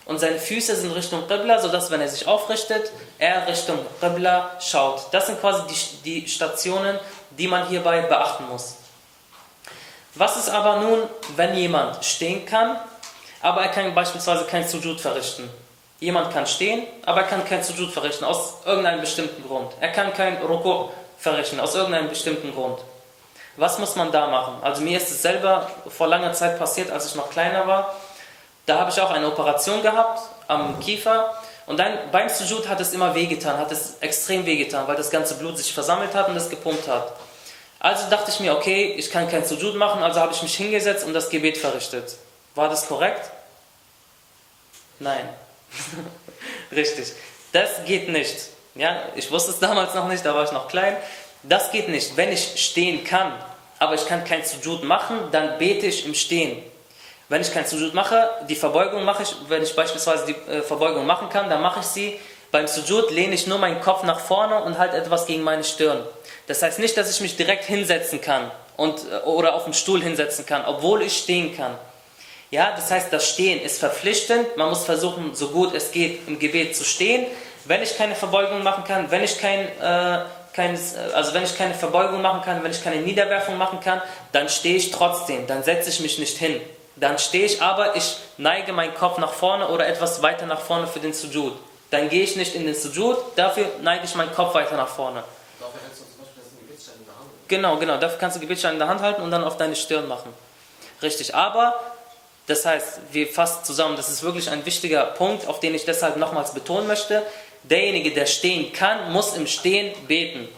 [0.07, 5.01] und seine Füße sind Richtung Qibla, sodass wenn er sich aufrichtet, er Richtung Qibla schaut.
[5.11, 5.63] Das sind quasi
[6.03, 6.97] die, die Stationen,
[7.31, 8.77] die man hierbei beachten muss.
[10.15, 11.03] Was ist aber nun,
[11.35, 12.79] wenn jemand stehen kann,
[13.41, 15.49] aber er kann beispielsweise kein Sujud verrichten?
[15.99, 19.73] Jemand kann stehen, aber er kann kein Sujud verrichten, aus irgendeinem bestimmten Grund.
[19.79, 22.79] Er kann kein Ruku verrichten, aus irgendeinem bestimmten Grund.
[23.57, 24.55] Was muss man da machen?
[24.61, 27.95] Also mir ist es selber vor langer Zeit passiert, als ich noch kleiner war.
[28.67, 31.33] Da habe ich auch eine Operation gehabt am Kiefer
[31.67, 35.35] und dann beim Sujud hat es immer wehgetan, hat es extrem wehgetan, weil das ganze
[35.35, 37.13] Blut sich versammelt hat und es gepumpt hat.
[37.79, 41.05] Also dachte ich mir, okay, ich kann kein Sujud machen, also habe ich mich hingesetzt
[41.05, 42.17] und das Gebet verrichtet.
[42.55, 43.31] War das korrekt?
[44.99, 45.29] Nein.
[46.71, 47.13] Richtig.
[47.53, 48.35] Das geht nicht.
[48.75, 50.97] Ja, ich wusste es damals noch nicht, da war ich noch klein.
[51.41, 52.17] Das geht nicht.
[52.17, 53.31] Wenn ich stehen kann,
[53.79, 56.61] aber ich kann kein Sujud machen, dann bete ich im Stehen.
[57.29, 61.05] Wenn ich kein Sujud mache, die Verbeugung mache ich, wenn ich beispielsweise die äh, Verbeugung
[61.05, 62.19] machen kann, dann mache ich sie.
[62.51, 65.99] Beim Sujud lehne ich nur meinen Kopf nach vorne und halte etwas gegen meine Stirn.
[66.47, 70.01] Das heißt nicht, dass ich mich direkt hinsetzen kann und, äh, oder auf dem Stuhl
[70.01, 71.77] hinsetzen kann, obwohl ich stehen kann.
[72.49, 74.55] Ja, das heißt, das Stehen ist verpflichtend.
[74.55, 77.25] Man muss versuchen, so gut es geht, im Gebet zu stehen.
[77.65, 80.19] Wenn ich keine Verbeugung machen kann, wenn ich kein, äh,
[80.53, 80.79] kein,
[81.13, 84.77] also wenn ich keine Verbeugung machen kann, wenn ich keine Niederwerfung machen kann, dann stehe
[84.77, 85.45] ich trotzdem.
[85.45, 86.61] Dann setze ich mich nicht hin.
[86.99, 90.87] Dann stehe ich aber, ich neige meinen Kopf nach vorne oder etwas weiter nach vorne
[90.87, 91.53] für den Sujud.
[91.91, 95.23] Dann gehe ich nicht in den Sujud, dafür neige ich meinen Kopf weiter nach vorne.
[95.59, 97.29] Dafür hältst du zum Beispiel das Gebetsstein in der Hand.
[97.47, 97.97] Genau, genau.
[97.97, 100.33] Dafür kannst du Gebetsstein in der Hand halten und dann auf deine Stirn machen.
[101.01, 101.35] Richtig.
[101.35, 101.79] Aber,
[102.47, 106.17] das heißt, wir fassen zusammen, das ist wirklich ein wichtiger Punkt, auf den ich deshalb
[106.17, 107.21] nochmals betonen möchte.
[107.63, 110.49] Derjenige, der stehen kann, muss im Stehen beten.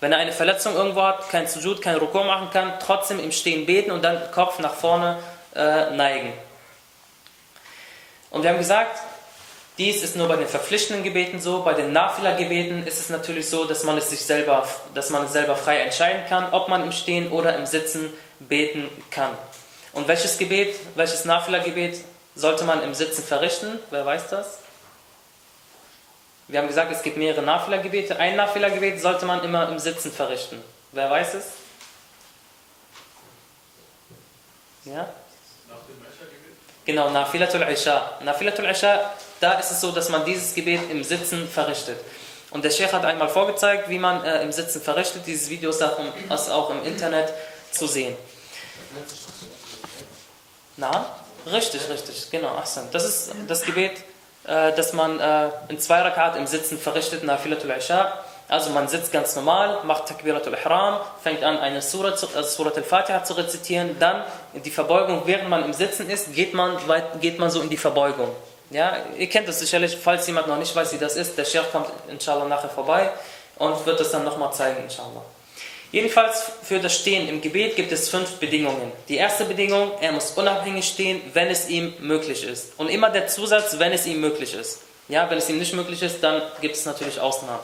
[0.00, 3.66] Wenn er eine Verletzung irgendwo hat, kein Sujud, kein Rukur machen kann, trotzdem im Stehen
[3.66, 5.18] beten und dann Kopf nach vorne
[5.56, 6.32] äh, neigen.
[8.30, 9.00] Und wir haben gesagt,
[9.78, 13.64] dies ist nur bei den verpflichtenden Gebeten so, bei den Nafila-Gebeten ist es natürlich so,
[13.64, 16.92] dass man es sich selber, dass man es selber frei entscheiden kann, ob man im
[16.92, 19.30] Stehen oder im Sitzen beten kann.
[19.92, 23.78] Und welches Gebet, welches Nafila-Gebet sollte man im Sitzen verrichten?
[23.90, 24.58] Wer weiß das?
[26.48, 28.18] Wir haben gesagt, es gibt mehrere Nafila-Gebete.
[28.18, 30.62] Ein Nafila-Gebet sollte man immer im Sitzen verrichten.
[30.92, 31.44] Wer weiß es?
[34.86, 35.08] Ja?
[36.86, 38.18] Genau, Nafilatul Isha.
[38.24, 41.98] Nafilatul Isha, da ist es so, dass man dieses Gebet im Sitzen verrichtet.
[42.50, 45.26] Und der Sheikh hat einmal vorgezeigt, wie man äh, im Sitzen verrichtet.
[45.26, 47.30] Dieses Video ist auch, im, ist auch im Internet
[47.70, 48.16] zu sehen.
[50.78, 51.14] Na?
[51.44, 52.56] Richtig, richtig, genau.
[52.56, 52.88] Ahsan.
[52.90, 54.02] Das ist das Gebet,
[54.48, 58.12] äh, das man äh, in zwei Rakat im Sitzen verrichtet, Nafilatul Isha.
[58.48, 63.22] Also man sitzt ganz normal, macht Takbiratul Ihram, fängt an eine Surah, also Surat al-Fatiha
[63.22, 64.24] zu rezitieren, dann
[64.64, 66.78] die Verbeugung, während man im Sitzen ist, geht man,
[67.20, 68.30] geht man so in die Verbeugung.
[68.70, 71.68] Ja, ihr kennt das sicherlich, falls jemand noch nicht weiß, wie das ist, der Sheikh
[71.72, 73.10] kommt inshallah nachher vorbei
[73.56, 75.22] und wird das dann nochmal zeigen, inshallah.
[75.90, 78.92] Jedenfalls für das Stehen im Gebet gibt es fünf Bedingungen.
[79.08, 82.72] Die erste Bedingung, er muss unabhängig stehen, wenn es ihm möglich ist.
[82.76, 84.80] Und immer der Zusatz, wenn es ihm möglich ist.
[85.08, 87.60] Ja, wenn es ihm nicht möglich ist, dann gibt es natürlich Ausnahmen.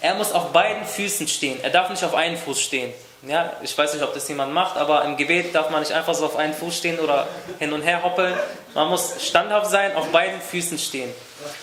[0.00, 1.62] Er muss auf beiden Füßen stehen.
[1.62, 2.92] Er darf nicht auf einen Fuß stehen.
[3.26, 6.14] Ja, ich weiß nicht, ob das jemand macht, aber im Gebet darf man nicht einfach
[6.14, 7.26] so auf einen Fuß stehen oder
[7.58, 8.34] hin und her hoppeln.
[8.74, 11.10] Man muss standhaft sein, auf beiden Füßen stehen.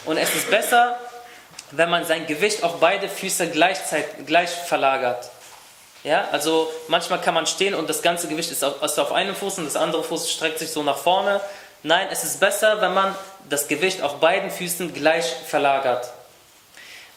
[0.06, 0.98] Und es ist besser,
[1.72, 5.30] wenn man sein Gewicht auf beide Füße gleichzeitig, gleich verlagert.
[6.04, 9.36] Ja, also manchmal kann man stehen und das ganze Gewicht ist auf, ist auf einem
[9.36, 11.42] Fuß und das andere Fuß streckt sich so nach vorne.
[11.84, 13.16] Nein, es ist besser, wenn man
[13.50, 16.12] das Gewicht auf beiden Füßen gleich verlagert.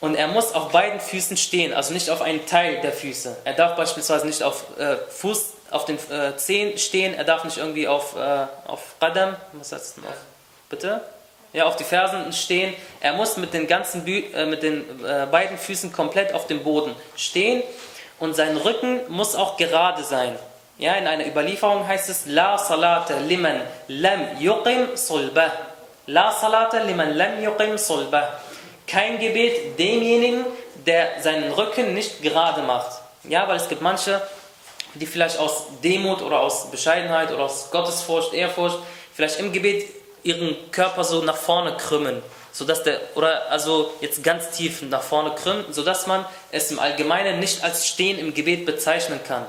[0.00, 3.38] Und er muss auf beiden Füßen stehen, also nicht auf einen Teil der Füße.
[3.44, 7.56] Er darf beispielsweise nicht auf äh, Fuß, auf den äh, Zehen stehen, er darf nicht
[7.56, 10.16] irgendwie auf, äh, auf Qadam, was heißt denn auf?
[10.68, 11.00] Bitte?
[11.54, 12.74] Ja, auf die Fersen stehen.
[13.00, 16.62] Er muss mit den ganzen Bü äh, mit den äh, beiden Füßen komplett auf dem
[16.62, 17.62] Boden stehen
[18.18, 20.36] und sein Rücken muss auch gerade sein.
[20.78, 25.52] Ja, in einer Überlieferung heißt es La salata liman lam yuqim sulbah.
[26.06, 28.40] La salata liman lam yuqim sulbah
[28.86, 30.44] kein Gebet demjenigen,
[30.86, 33.00] der seinen Rücken nicht gerade macht.
[33.24, 34.20] Ja, weil es gibt manche,
[34.94, 38.78] die vielleicht aus Demut oder aus Bescheidenheit oder aus Gottesfurcht, Ehrfurcht,
[39.14, 39.88] vielleicht im Gebet
[40.22, 42.22] ihren Körper so nach vorne krümmen,
[42.54, 47.40] sodass der oder also jetzt ganz tief nach vorne krümmen, sodass man es im Allgemeinen
[47.40, 49.44] nicht als Stehen im Gebet bezeichnen kann.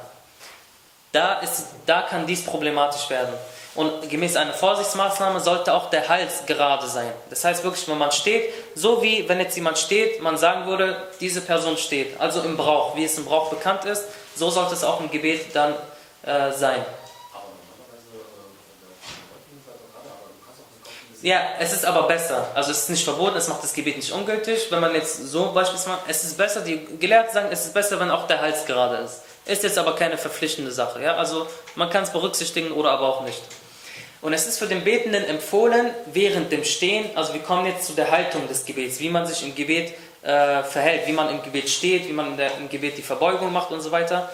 [1.12, 3.34] Da ist da kann dies problematisch werden.
[3.76, 7.12] Und gemäß einer Vorsichtsmaßnahme sollte auch der Hals gerade sein.
[7.30, 11.10] Das heißt wirklich, wenn man steht, so wie wenn jetzt jemand steht, man sagen würde,
[11.20, 12.20] diese Person steht.
[12.20, 15.54] Also im Brauch, wie es im Brauch bekannt ist, so sollte es auch im Gebet
[15.54, 15.76] dann
[16.24, 16.84] äh, sein.
[21.26, 22.52] Ja, es ist aber besser.
[22.54, 24.68] Also es ist nicht verboten, es macht das Gebet nicht ungültig.
[24.70, 28.12] Wenn man jetzt so beispielsweise, es ist besser, die Gelehrten sagen, es ist besser, wenn
[28.12, 29.22] auch der Hals gerade ist.
[29.48, 31.02] Ist jetzt aber keine verpflichtende Sache.
[31.02, 31.16] Ja?
[31.16, 33.42] Also man kann es berücksichtigen oder aber auch nicht.
[34.22, 37.94] Und es ist für den Betenden empfohlen, während dem Stehen, also wir kommen jetzt zu
[37.94, 41.72] der Haltung des Gebets, wie man sich im Gebet äh, verhält, wie man im Gebet
[41.72, 44.30] steht, wie man der, im Gebet die Verbeugung macht und so weiter.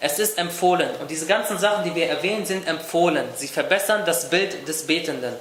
[0.00, 0.90] Es ist empfohlen.
[1.00, 3.26] Und diese ganzen Sachen, die wir erwähnen, sind empfohlen.
[3.36, 5.34] Sie verbessern das Bild des Betenden.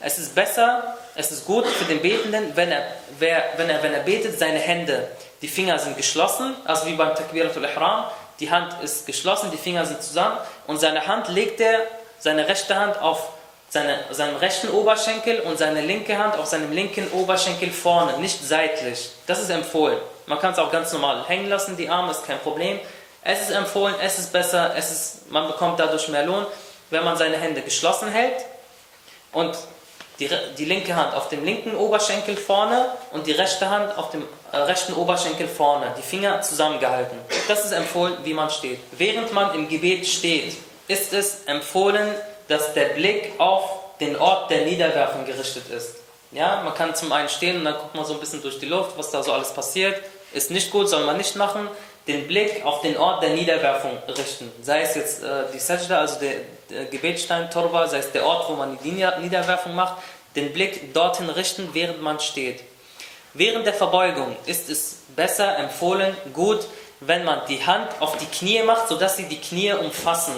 [0.00, 2.82] Es ist besser, es ist gut für den Betenden, wenn er,
[3.18, 5.08] wer, wenn er, wenn er betet, seine Hände,
[5.42, 8.04] die Finger sind geschlossen, also wie beim Takbiratul Ihram,
[8.40, 11.80] die Hand ist geschlossen, die Finger sind zusammen und seine Hand legt er,
[12.18, 13.28] seine rechte Hand auf
[13.68, 19.10] seine, seinem rechten Oberschenkel und seine linke Hand auf seinem linken Oberschenkel vorne, nicht seitlich.
[19.26, 19.98] Das ist empfohlen.
[20.26, 22.80] Man kann es auch ganz normal hängen lassen, die Arme ist kein Problem.
[23.22, 26.46] Es ist empfohlen, es ist besser, es ist, man bekommt dadurch mehr Lohn,
[26.88, 28.44] wenn man seine Hände geschlossen hält
[29.32, 29.56] und
[30.20, 30.28] die,
[30.58, 34.56] die linke Hand auf dem linken Oberschenkel vorne und die rechte Hand auf dem äh,
[34.56, 37.18] rechten Oberschenkel vorne, die Finger zusammengehalten.
[37.48, 38.78] Das ist empfohlen, wie man steht.
[38.92, 40.56] Während man im Gebet steht,
[40.88, 42.14] ist es empfohlen,
[42.48, 45.96] dass der Blick auf den Ort der Niederwerfung gerichtet ist.
[46.32, 48.66] Ja, man kann zum einen stehen und dann guckt man so ein bisschen durch die
[48.66, 50.00] Luft, was da so alles passiert.
[50.32, 51.68] Ist nicht gut, soll man nicht machen.
[52.06, 54.50] Den Blick auf den Ort der Niederwerfung richten.
[54.62, 56.34] Sei es jetzt äh, die Sajda, also der,
[56.70, 60.02] der Gebetsstein, Torba, sei es der Ort, wo man die Niederwerfung macht,
[60.36, 62.62] den Blick dorthin richten, während man steht.
[63.34, 66.66] Während der Verbeugung ist es besser, empfohlen, gut,
[67.00, 70.34] wenn man die Hand auf die Knie macht, sodass sie die Knie umfassen.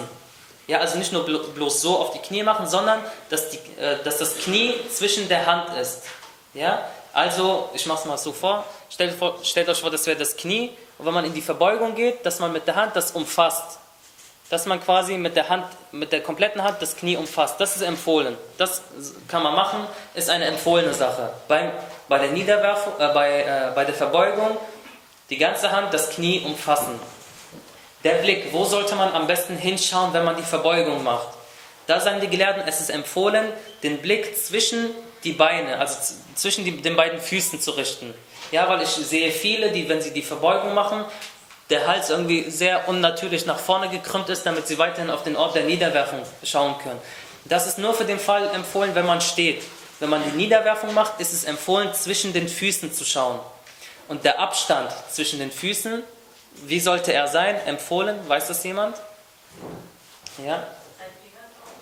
[0.67, 4.19] Ja, also nicht nur bloß so auf die Knie machen, sondern dass, die, äh, dass
[4.19, 6.03] das Knie zwischen der Hand ist.
[6.53, 8.63] Ja, also ich mache es mal so vor.
[8.89, 9.39] Stellt, vor.
[9.43, 10.71] stellt euch vor, das wäre das Knie.
[10.97, 13.79] Und wenn man in die Verbeugung geht, dass man mit der Hand das umfasst.
[14.53, 17.59] Dass man quasi mit der Hand, mit der kompletten Hand das Knie umfasst.
[17.59, 18.37] Das ist empfohlen.
[18.59, 18.83] Das
[19.27, 19.79] kann man machen,
[20.13, 21.33] ist eine empfohlene Sache.
[21.47, 21.71] Beim,
[22.07, 24.55] bei der Niederwerfung, äh, bei, äh, bei der Verbeugung
[25.31, 26.99] die ganze Hand das Knie umfassen.
[28.03, 31.29] Der Blick, wo sollte man am besten hinschauen, wenn man die Verbeugung macht?
[31.87, 34.91] Da sagen die Gelehrten, es ist empfohlen, den Blick zwischen
[35.23, 35.97] die Beine, also
[36.35, 38.13] zwischen die, den beiden Füßen zu richten.
[38.51, 41.05] Ja, weil ich sehe viele, die, wenn sie die Verbeugung machen,
[41.69, 45.55] der Hals irgendwie sehr unnatürlich nach vorne gekrümmt ist, damit sie weiterhin auf den Ort
[45.55, 46.99] der Niederwerfung schauen können.
[47.45, 49.63] Das ist nur für den Fall empfohlen, wenn man steht.
[49.99, 53.39] Wenn man die Niederwerfung macht, ist es empfohlen, zwischen den Füßen zu schauen.
[54.07, 56.03] Und der Abstand zwischen den Füßen
[56.61, 57.55] wie sollte er sein?
[57.65, 58.17] Empfohlen?
[58.27, 58.97] Weiß das jemand?
[60.45, 60.65] Ja?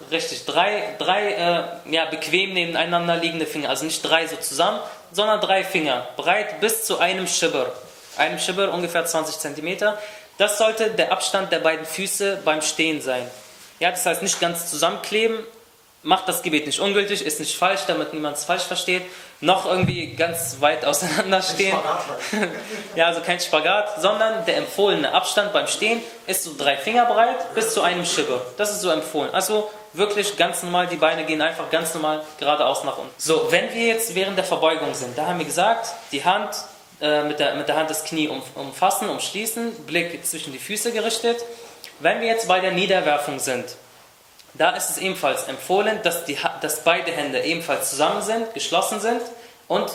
[0.09, 3.69] Richtig, drei, drei äh, ja, bequem nebeneinander liegende Finger.
[3.69, 4.79] Also nicht drei so zusammen,
[5.11, 6.07] sondern drei Finger.
[6.17, 7.71] Breit bis zu einem Schibber.
[8.17, 9.93] Einem Schibber ungefähr 20 cm.
[10.37, 13.29] Das sollte der Abstand der beiden Füße beim Stehen sein.
[13.79, 15.39] Ja, das heißt nicht ganz zusammenkleben,
[16.03, 19.03] macht das Gebet nicht ungültig, ist nicht falsch, damit niemand es falsch versteht,
[19.39, 21.77] noch irgendwie ganz weit auseinander stehen.
[22.95, 27.53] ja, also kein Spagat, sondern der empfohlene Abstand beim Stehen ist so drei Finger breit
[27.53, 28.41] bis zu einem Schibbe.
[28.57, 29.33] Das ist so empfohlen.
[29.33, 33.11] Also wirklich ganz normal, die Beine gehen einfach ganz normal geradeaus nach unten.
[33.17, 36.55] So, wenn wir jetzt während der Verbeugung sind, da haben wir gesagt, die Hand
[37.01, 40.91] äh, mit, der, mit der Hand das Knie um, umfassen, umschließen, Blick zwischen die Füße
[40.91, 41.37] gerichtet.
[41.99, 43.65] Wenn wir jetzt bei der Niederwerfung sind,
[44.53, 49.21] da ist es ebenfalls empfohlen, dass, die, dass beide Hände ebenfalls zusammen sind, geschlossen sind
[49.67, 49.91] und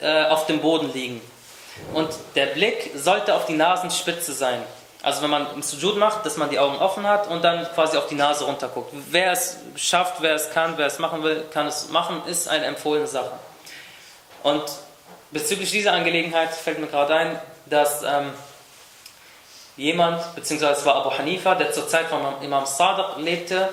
[0.00, 1.20] äh, auf dem Boden liegen.
[1.92, 4.62] Und der Blick sollte auf die Nasenspitze sein.
[5.02, 7.96] Also wenn man im Sujud macht, dass man die Augen offen hat und dann quasi
[7.96, 8.92] auf die Nase runterguckt.
[9.10, 12.64] Wer es schafft, wer es kann, wer es machen will, kann es machen, ist eine
[12.66, 13.32] empfohlene Sache.
[14.42, 14.62] Und
[15.34, 18.30] bezüglich dieser Angelegenheit fällt mir gerade ein, dass ähm,
[19.76, 23.68] jemand, beziehungsweise es war Abu Hanifa, der zur Zeit von Imam Sadiq lebte,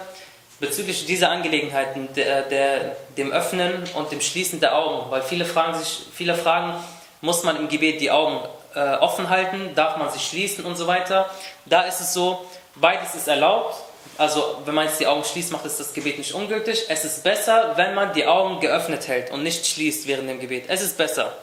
[0.60, 5.78] bezüglich dieser Angelegenheiten, der, der, dem Öffnen und dem Schließen der Augen, weil viele fragen
[5.78, 6.74] sich, viele fragen,
[7.21, 8.39] muss man im Gebet die Augen
[8.74, 11.30] äh, offen halten, darf man sie schließen und so weiter.
[11.65, 12.43] Da ist es so,
[12.76, 13.76] beides ist erlaubt.
[14.17, 16.86] Also wenn man jetzt die Augen schließt, macht es das Gebet nicht ungültig.
[16.89, 20.65] Es ist besser, wenn man die Augen geöffnet hält und nicht schließt während dem Gebet.
[20.67, 21.34] Es ist besser.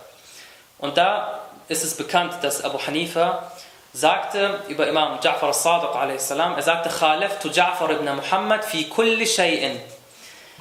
[0.78, 3.52] Und da ist es bekannt, dass Abu Hanifa
[3.94, 6.32] sagte über Imam Ja'far al-Sadiq a.s.
[6.32, 9.80] er sagte خالفت جعفر ibn Muhammad في كل شيء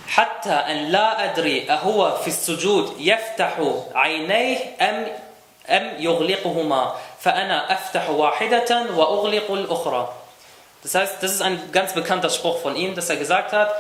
[0.08, 3.52] حتى أن لا أدري أهو في السجود يفتح
[3.94, 5.06] عينيه أم
[5.68, 10.08] أم يغلقهما فأنا أفتح واحدة وأغلق الأخرى
[10.82, 13.70] Das heißt, das ist ein ganz bekannter Spruch von ihm, dass er gesagt hat,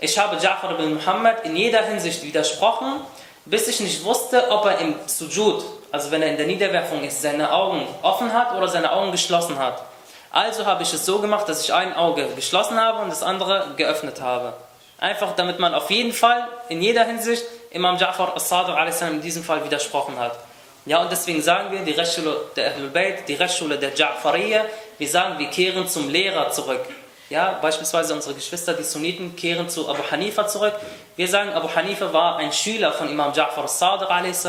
[0.00, 3.00] ich habe Ja'far ibn Muhammad in jeder Hinsicht widersprochen,
[3.45, 7.21] bis ich nicht wusste, ob er im Sujud also wenn er in der Niederwerfung ist,
[7.21, 9.83] seine Augen offen hat oder seine Augen geschlossen hat.
[10.31, 13.73] Also habe ich es so gemacht, dass ich ein Auge geschlossen habe und das andere
[13.75, 14.53] geöffnet habe.
[14.97, 19.01] Einfach damit man auf jeden Fall, in jeder Hinsicht, Imam Ja'far as-Sadiq a.s.
[19.01, 20.37] in diesem Fall widersprochen hat.
[20.85, 24.61] Ja, und deswegen sagen wir, die Rechtsschule der Ahlul Bayt, die Rechtsschule der Ja'fariyya,
[24.97, 26.85] wir sagen, wir kehren zum Lehrer zurück.
[27.31, 30.73] Ja, beispielsweise unsere Geschwister, die Sunniten, kehren zu Abu Hanifa zurück.
[31.15, 34.45] Wir sagen, Abu Hanifa war ein Schüler von Imam Ja'far as-Sadiq a.s.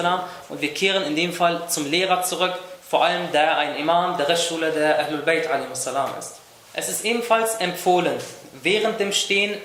[0.48, 2.54] und wir kehren in dem Fall zum Lehrer zurück,
[2.90, 6.40] vor allem der ein Imam der Rechtsschule der Ahlul Bayt ist.
[6.74, 8.16] Es ist ebenfalls empfohlen,
[8.64, 9.56] während dem Stehen,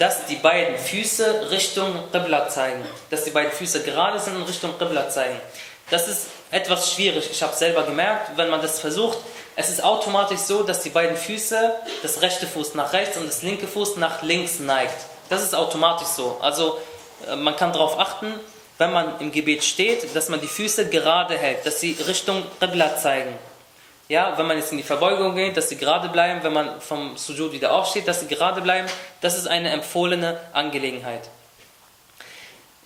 [0.00, 2.84] dass die beiden Füße Richtung Qibla zeigen.
[3.08, 5.40] Dass die beiden Füße gerade sind und Richtung Qibla zeigen.
[5.90, 7.28] Das ist etwas schwierig.
[7.30, 9.18] Ich habe selber gemerkt, wenn man das versucht.
[9.56, 13.42] Es ist automatisch so, dass die beiden Füße, das rechte Fuß nach rechts und das
[13.42, 14.96] linke Fuß nach links neigt.
[15.28, 16.38] Das ist automatisch so.
[16.40, 16.78] Also
[17.28, 18.34] äh, man kann darauf achten,
[18.78, 22.96] wenn man im Gebet steht, dass man die Füße gerade hält, dass sie Richtung Qibla
[22.96, 23.38] zeigen.
[24.08, 27.16] Ja, wenn man jetzt in die Verbeugung geht, dass sie gerade bleiben, wenn man vom
[27.16, 28.88] Sujud wieder aufsteht, dass sie gerade bleiben,
[29.20, 31.30] das ist eine empfohlene Angelegenheit.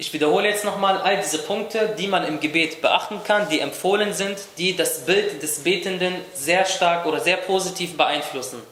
[0.00, 4.14] Ich wiederhole jetzt nochmal all diese Punkte, die man im Gebet beachten kann, die empfohlen
[4.14, 8.62] sind, die das Bild des Betenden sehr stark oder sehr positiv beeinflussen.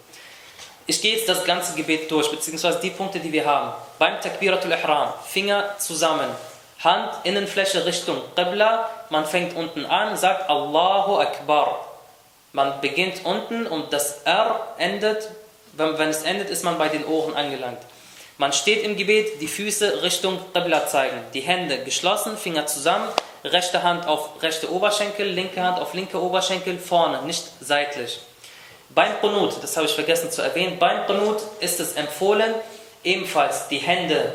[0.86, 3.72] Ich gehe jetzt das ganze Gebet durch, beziehungsweise die Punkte, die wir haben.
[3.98, 6.28] Beim Takbiratul Ihram, Finger zusammen,
[6.84, 11.88] Hand, Innenfläche Richtung Qibla, man fängt unten an, sagt Allahu Akbar.
[12.52, 15.28] Man beginnt unten und das R endet,
[15.72, 17.80] wenn, wenn es endet, ist man bei den Ohren angelangt.
[18.38, 23.08] Man steht im Gebet, die Füße Richtung Qibla zeigen, die Hände geschlossen, Finger zusammen,
[23.44, 28.20] rechte Hand auf rechte Oberschenkel, linke Hand auf linke Oberschenkel, vorne, nicht seitlich.
[28.90, 32.54] Beim Qunut, das habe ich vergessen zu erwähnen, beim Qunut ist es empfohlen,
[33.02, 34.34] ebenfalls die Hände,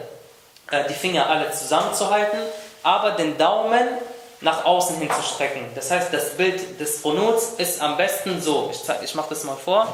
[0.72, 2.40] äh, die Finger alle zusammenzuhalten,
[2.82, 3.88] aber den Daumen
[4.42, 5.64] nach außen hin zu strecken.
[5.76, 9.56] Das heißt, das Bild des Qunuts ist am besten so, ich, ich mache das mal
[9.56, 9.94] vor,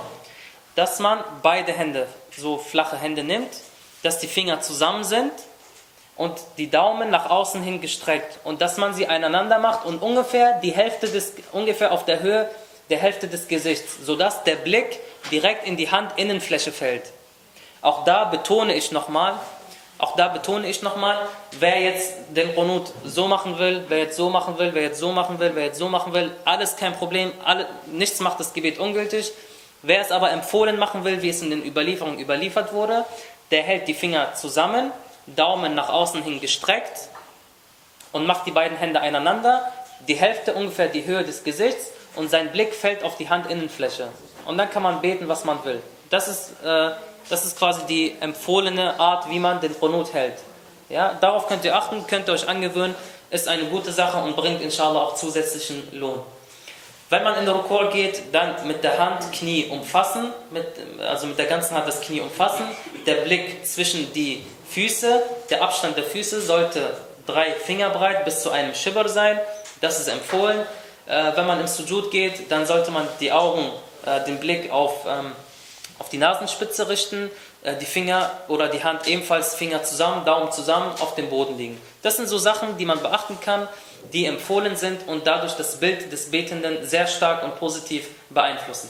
[0.75, 3.49] dass man beide Hände, so flache Hände nimmt,
[4.03, 5.31] dass die Finger zusammen sind
[6.15, 10.59] und die Daumen nach außen hin gestreckt und dass man sie aneinander macht und ungefähr
[10.61, 12.49] die Hälfte des ungefähr auf der Höhe
[12.89, 14.99] der Hälfte des Gesichts, sodass der Blick
[15.31, 17.03] direkt in die Handinnenfläche fällt.
[17.81, 19.33] Auch da betone ich nochmal,
[19.99, 21.17] auch da betone ich nochmal,
[21.59, 25.11] wer jetzt den Qunut so machen will, wer jetzt so machen will, wer jetzt so
[25.11, 28.79] machen will, wer jetzt so machen will, alles kein Problem, alle, nichts macht das Gebet
[28.79, 29.31] ungültig.
[29.83, 33.05] Wer es aber empfohlen machen will, wie es in den Überlieferungen überliefert wurde,
[33.51, 34.91] der hält die Finger zusammen,
[35.25, 37.09] Daumen nach außen hin gestreckt
[38.11, 39.71] und macht die beiden Hände einander,
[40.07, 44.09] die Hälfte ungefähr die Höhe des Gesichts und sein Blick fällt auf die Handinnenfläche.
[44.45, 45.81] Und dann kann man beten, was man will.
[46.09, 46.91] Das ist, äh,
[47.29, 50.35] das ist quasi die empfohlene Art, wie man den Qunut hält.
[50.89, 52.95] Ja, darauf könnt ihr achten, könnt ihr euch angewöhnen,
[53.29, 56.21] ist eine gute Sache und bringt inshallah auch zusätzlichen Lohn.
[57.09, 60.67] Wenn man in den Rukur geht, dann mit der Hand Knie umfassen, mit,
[60.99, 62.65] also mit der ganzen Hand das Knie umfassen,
[63.05, 68.49] der Blick zwischen die Füße, der Abstand der Füße sollte drei Finger breit bis zu
[68.49, 69.39] einem Schibber sein,
[69.79, 70.59] das ist empfohlen.
[71.05, 73.71] Äh, wenn man im Sujud geht, dann sollte man die Augen,
[74.05, 75.31] äh, den Blick auf, ähm,
[75.99, 77.31] auf die Nasenspitze richten,
[77.63, 81.81] äh, die Finger oder die Hand ebenfalls Finger zusammen, Daumen zusammen auf dem Boden liegen.
[82.01, 83.69] Das sind so Sachen, die man beachten kann,
[84.13, 88.89] die empfohlen sind und dadurch das Bild des Betenden sehr stark und positiv beeinflussen.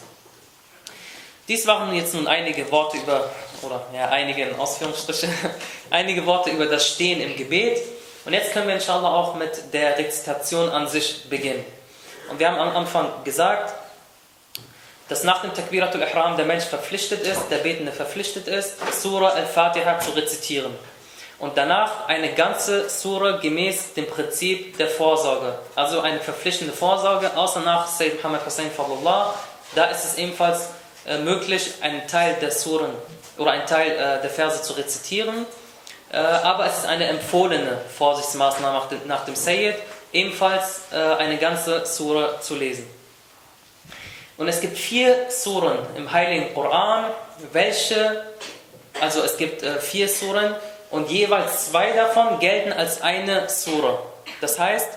[1.48, 3.30] Dies waren jetzt nun einige Worte über,
[3.62, 5.30] oder ja, einige in Ausführungsstriche,
[5.90, 7.80] einige Worte über das Stehen im Gebet.
[8.26, 11.64] Und jetzt können wir inshallah auch mit der Rezitation an sich beginnen.
[12.30, 13.74] Und wir haben am Anfang gesagt,
[15.08, 20.00] dass nach dem Takbiratul Ihram der Mensch verpflichtet ist, der Betende verpflichtet ist, Surah Al-Fatiha
[20.02, 20.74] zu rezitieren
[21.40, 25.60] und danach eine ganze Sura gemäß dem Prinzip der Vorsorge.
[25.76, 29.36] Also eine verpflichtende Vorsorge, außer nach Sayyid Muhammad Hussein Fadlullah.
[29.76, 30.70] Da ist es ebenfalls
[31.06, 32.92] äh, möglich, einen Teil der Suren
[33.38, 35.46] oder einen Teil äh, der Verse zu rezitieren.
[36.12, 39.76] Äh, aber es ist eine empfohlene Vorsichtsmaßnahme nach dem, nach dem Sayyid,
[40.14, 42.90] ebenfalls äh, eine ganze Sura zu lesen.
[44.38, 47.06] Und es gibt vier Suren im Heiligen Koran,
[47.52, 48.24] welche,
[49.02, 50.56] also es gibt äh, vier Suren,
[50.92, 54.00] und jeweils zwei davon gelten als eine Sura.
[54.42, 54.90] Das heißt,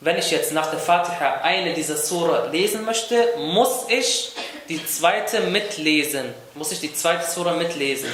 [0.00, 4.32] wenn ich jetzt nach der Fatiha eine dieser Sura lesen möchte, muss ich
[4.68, 6.34] die zweite mitlesen.
[6.54, 8.10] Muss ich die zweite Sura mitlesen.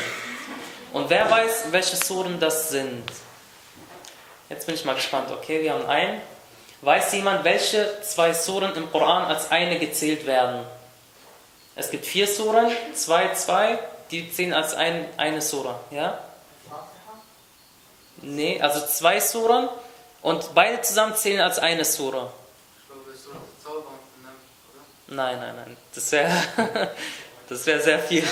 [0.92, 3.04] Und wer weiß, welche Suren das sind?
[4.48, 5.30] Jetzt bin ich mal gespannt.
[5.30, 6.20] Okay, wir haben einen.
[6.82, 10.64] Weiß jemand, welche zwei Suren im Koran als eine gezählt werden?
[11.74, 13.78] Es gibt vier Suren, zwei, zwei,
[14.10, 15.78] die zählen als ein, eine Sura.
[15.90, 16.18] Ja?
[18.22, 19.68] Nee, also zwei Suren
[20.22, 22.32] und beide zusammen zählen als eine Sura.
[22.82, 23.22] Ich
[23.62, 23.90] glaube, oder?
[25.08, 25.76] Nein, nein, nein.
[25.94, 26.30] Das wäre
[27.48, 28.24] das wär sehr viel.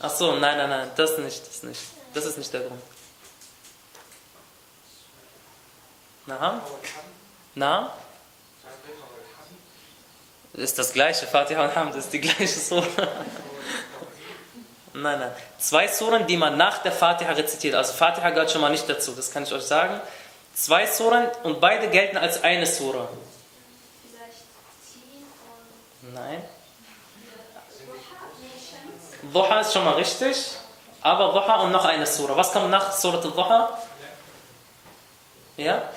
[0.00, 1.80] Ach so, nein, nein, nein, das nicht, das nicht.
[2.14, 2.82] Das ist nicht der Grund.
[6.26, 6.60] Na?
[7.54, 7.94] Na?
[10.54, 12.86] Ist das gleiche, Fatiha und Hamd ist die gleiche Surah.
[14.96, 15.32] Nein, nein.
[15.58, 17.74] Zwei Suren, die man nach der Fatiha rezitiert.
[17.74, 20.00] Also Fatiha gehört schon mal nicht dazu, das kann ich euch sagen.
[20.54, 23.06] Zwei Suren und beide gelten als eine Sura.
[24.02, 24.38] Vielleicht
[24.82, 25.26] ziehen
[26.00, 26.42] und Nein.
[29.32, 30.52] Duha ist schon mal richtig,
[31.02, 32.34] aber Duha und noch eine Sura.
[32.34, 33.78] Was kommt nach Surat al-Duha?
[35.58, 35.90] Ja?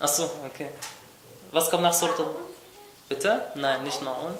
[0.00, 0.70] Achso, okay.
[1.50, 2.26] Was kommt nach Surat al
[3.08, 3.50] Bitte?
[3.54, 4.34] Nein, nicht Ma'un.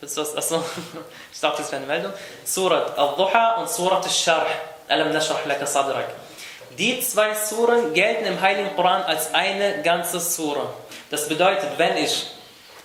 [0.00, 0.36] Willst du was?
[0.36, 0.62] Achso,
[1.32, 2.12] ich dachte, das wäre eine Meldung.
[2.44, 4.46] Surat al-Duha und Surat al-Sharh.
[4.88, 6.08] Alam nashrah laka sadrak.
[6.78, 10.68] Die zwei Suren gelten im Heiligen Koran als eine ganze Sura.
[11.10, 12.26] Das bedeutet, wenn ich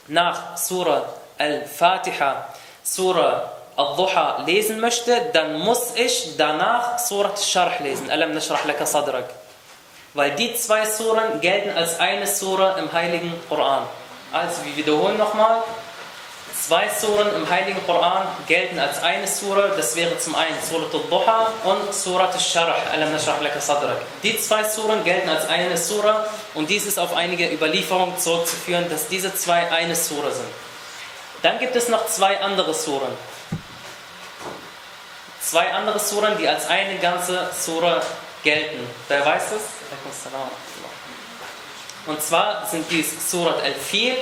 [0.07, 1.05] nach Surah
[1.38, 2.47] Al-Fatiha,
[2.84, 8.09] Surah Al-Duha lesen möchte, dann muss ich danach Surah Al-Sharh lesen.
[8.09, 9.30] Alam nashrah laka sadrak.
[10.14, 13.84] Weil die zwei Suren gelten als eine Sura im Heiligen Koran.
[14.32, 15.64] Also, wir wiederholen nochmal.
[16.62, 19.70] Zwei Suren im Heiligen Koran gelten als eine Sura.
[19.70, 22.76] Das wäre zum einen Surat al-Duha und Surat al-Sharh.
[22.93, 23.97] Alam nashrah laka sadrak.
[24.22, 29.07] Die zwei Suren gelten als eine Sura und dies ist auf einige Überlieferungen zurückzuführen, dass
[29.07, 30.47] diese zwei eine Sura sind.
[31.41, 33.12] Dann gibt es noch zwei andere Suren.
[35.41, 38.03] Zwei andere Suren, die als eine ganze Sura
[38.43, 38.88] gelten.
[39.07, 39.62] Wer weiß es?
[42.05, 44.16] Und zwar sind dies Surat al-Fil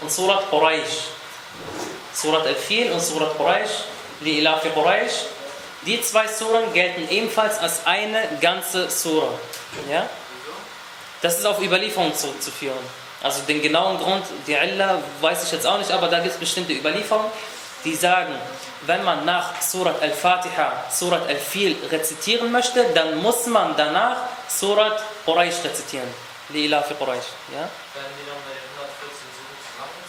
[0.00, 1.22] und Surat Quraysh.
[2.14, 3.84] Surat al-Fil und Surat Quraysh,
[4.20, 5.26] die Ilafi Quraysh.
[5.86, 9.28] Die zwei Suren gelten ebenfalls als eine ganze Sura.
[9.90, 10.08] Ja?
[11.20, 12.78] Das ist auf Überlieferung zurückzuführen.
[13.22, 16.40] Also den genauen Grund, die Allah, weiß ich jetzt auch nicht, aber da gibt es
[16.40, 17.30] bestimmte Überlieferungen,
[17.84, 18.34] die sagen,
[18.86, 24.16] wenn man nach Surat al-Fatiha, Surat al-Fil rezitieren möchte, dann muss man danach
[24.48, 26.08] Surat Quraysh rezitieren.
[26.50, 27.24] Die Ilafi Quraysh.
[27.52, 27.68] Ja?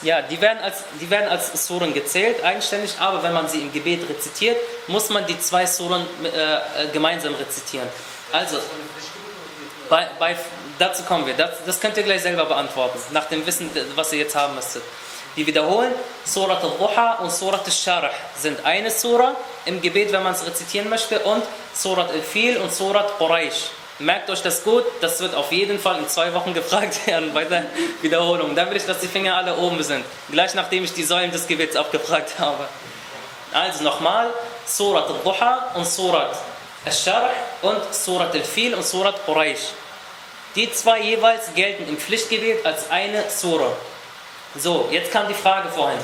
[0.06, 3.74] Ja, die werden, als, die werden als Suren gezählt, eigenständig, aber wenn man sie im
[3.74, 7.88] Gebet rezitiert, muss man die zwei Suren äh, gemeinsam rezitieren.
[8.32, 8.58] Also,
[9.90, 10.38] bei, bei,
[10.78, 11.34] dazu kommen wir.
[11.34, 14.84] Das, das könnt ihr gleich selber beantworten, nach dem Wissen, was ihr jetzt haben müsstet.
[15.36, 15.92] Die wiederholen,
[16.24, 19.36] Surat al-Duha und Surat al-Sharh sind eine Sura
[19.66, 21.42] im Gebet, wenn man es rezitieren möchte, und
[21.74, 23.72] Surat al-Fil und Surat Quraysh.
[24.00, 27.46] Merkt euch das gut, das wird auf jeden Fall in zwei Wochen gefragt werden bei
[27.46, 27.66] der
[28.02, 28.56] Wiederholung.
[28.56, 30.04] Dann will ich, dass die Finger alle oben sind.
[30.30, 32.68] Gleich nachdem ich die Säulen des Gebets abgefragt habe.
[33.54, 34.32] Also nochmal,
[34.66, 36.36] Surat al-Duha und Surat
[36.86, 37.30] al-Sharh
[37.62, 39.72] und Surat al-Fil und Surat Quraysh.
[40.56, 43.72] Die zwei jeweils gelten im Pflichtgebet als eine Sura.
[44.58, 46.00] So, jetzt kam die Frage vorhin.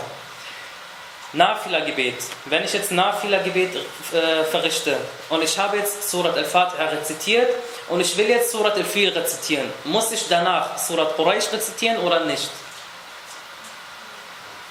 [1.34, 2.16] Nafila-Gebet.
[2.46, 4.98] Wenn ich jetzt Nafila-Gebet äh, verrichte
[5.30, 7.50] und ich habe jetzt Surat al-Fatiha rezitiert
[7.88, 12.50] und ich will jetzt Surat al-Fil rezitieren, muss ich danach Surat Quraysh rezitieren oder nicht?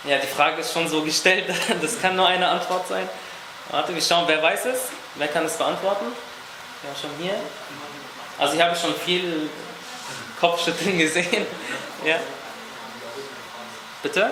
[0.04, 1.46] Ja, die Frage ist schon so gestellt,
[1.82, 3.08] das kann nur eine Antwort sein.
[3.70, 4.80] Warte, wir schauen, wer weiß es?
[5.14, 6.06] Wer kann es beantworten?
[6.82, 7.34] Ja, schon hier.
[8.38, 9.48] Also ich habe schon viel
[10.40, 11.46] Kopfschütteln gesehen.
[12.02, 12.16] Ja.
[14.02, 14.30] Bitte?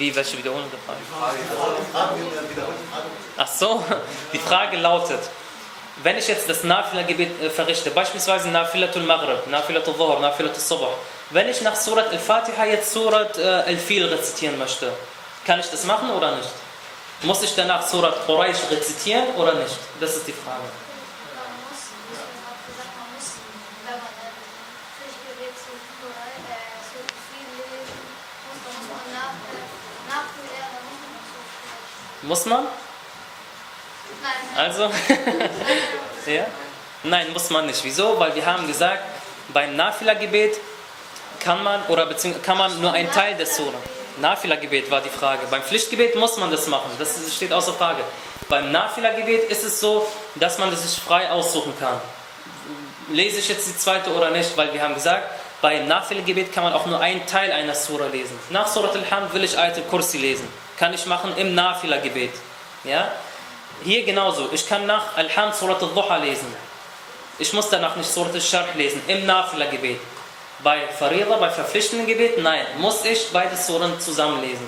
[0.00, 0.98] Wie, welche Wiederholung der Frage?
[3.36, 3.84] Ach so,
[4.32, 5.20] die Frage lautet,
[6.02, 10.88] wenn ich jetzt das Nafila-Gebet äh, verrichte, beispielsweise Nafilatul Maghrib, Nafilatul Dhuhr, Nafilatul Subh,
[11.28, 14.90] wenn ich nach Surat Al-Fatiha jetzt Surat äh, Al-Fil rezitieren möchte,
[15.44, 16.48] kann ich das machen oder nicht?
[17.22, 19.76] Muss ich danach Surat Quraysh rezitieren oder nicht?
[20.00, 20.64] Das ist die Frage.
[32.22, 32.70] Muss man das
[34.20, 34.58] vielleicht.
[34.58, 35.50] Also, Nein,
[36.26, 36.46] ja?
[37.02, 37.82] Nein, muss man nicht.
[37.84, 38.18] Wieso?
[38.18, 39.02] Weil wir haben gesagt,
[39.52, 40.58] beim Nafila-Gebet
[41.40, 43.78] kann man, oder beziehungsweise kann man nur einen Teil des Surah.
[44.20, 45.46] Nafila-Gebet war die Frage.
[45.50, 46.90] Beim Pflichtgebet muss man das machen.
[46.98, 48.02] Das steht außer Frage.
[48.48, 52.00] Beim Nafila-Gebet ist es so, dass man es sich frei aussuchen kann.
[53.10, 54.56] Lese ich jetzt die zweite oder nicht?
[54.56, 55.24] Weil wir haben gesagt,
[55.62, 58.38] bei Nafila-Gebet kann man auch nur einen Teil einer Surah lesen.
[58.50, 60.48] Nach Surat al-Hamd will ich Ayat al-Kursi lesen.
[60.80, 62.32] Kann ich machen im Nafila-Gebet.
[62.84, 63.12] Ja?
[63.84, 64.48] Hier genauso.
[64.50, 66.46] Ich kann nach Al-Hamd Surat al-Duha lesen.
[67.38, 69.02] Ich muss danach nicht Surat al-Sharh lesen.
[69.06, 70.00] Im Nafila-Gebet.
[70.60, 72.64] Bei Farida, bei verpflichtenden Gebet, nein.
[72.78, 74.66] Muss ich beide Suren zusammen lesen.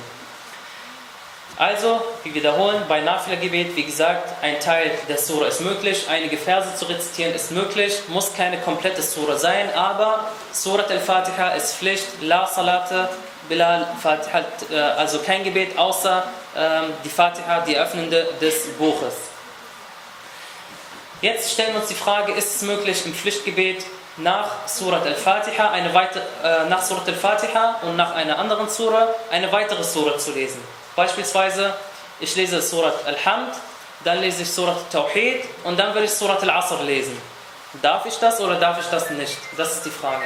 [1.57, 6.77] Also, wir wiederholen, bei Nafila-Gebet, wie gesagt, ein Teil der Sura ist möglich, einige Verse
[6.77, 12.47] zu rezitieren ist möglich, muss keine komplette Sura sein, aber Surat al-Fatiha ist Pflicht, La
[12.47, 13.09] Salate,
[13.53, 14.40] Bilal, Fatiha,
[14.70, 16.24] äh, also kein Gebet außer
[16.57, 19.14] ähm, die Fatiha, die Öffnende des Buches.
[21.20, 23.84] Jetzt stellen wir uns die Frage, ist es möglich im Pflichtgebet
[24.16, 29.53] nach Surat al-Fatiha, eine weite, äh, nach Surat al-Fatiha und nach einer anderen Sura eine
[29.53, 30.62] weitere Sura zu lesen?
[30.96, 31.74] Beispielsweise,
[32.20, 33.55] ich lese Surat al-Hamd,
[34.03, 37.20] dann lese ich Surat Tawhid und dann will ich Surat al-Asr lesen.
[37.82, 39.36] Darf ich das oder darf ich das nicht?
[39.59, 40.24] Das ist die Frage.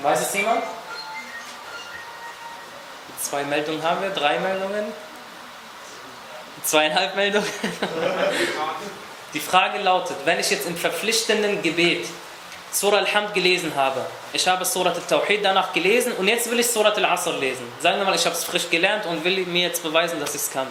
[0.00, 0.62] Weiß es jemand?
[3.20, 4.92] Zwei Meldungen haben wir, drei Meldungen.
[6.64, 7.48] Zweieinhalb Meldungen.
[9.34, 12.06] Die Frage lautet, wenn ich jetzt im verpflichtenden Gebet
[12.72, 16.90] Surah Al-Hamd gelesen habe, ich habe Surah Al-Tawhid danach gelesen und jetzt will ich Surah
[16.90, 17.66] Al-Asr lesen.
[17.80, 20.42] Sagen wir mal, ich habe es frisch gelernt und will mir jetzt beweisen, dass ich
[20.42, 20.66] es kann.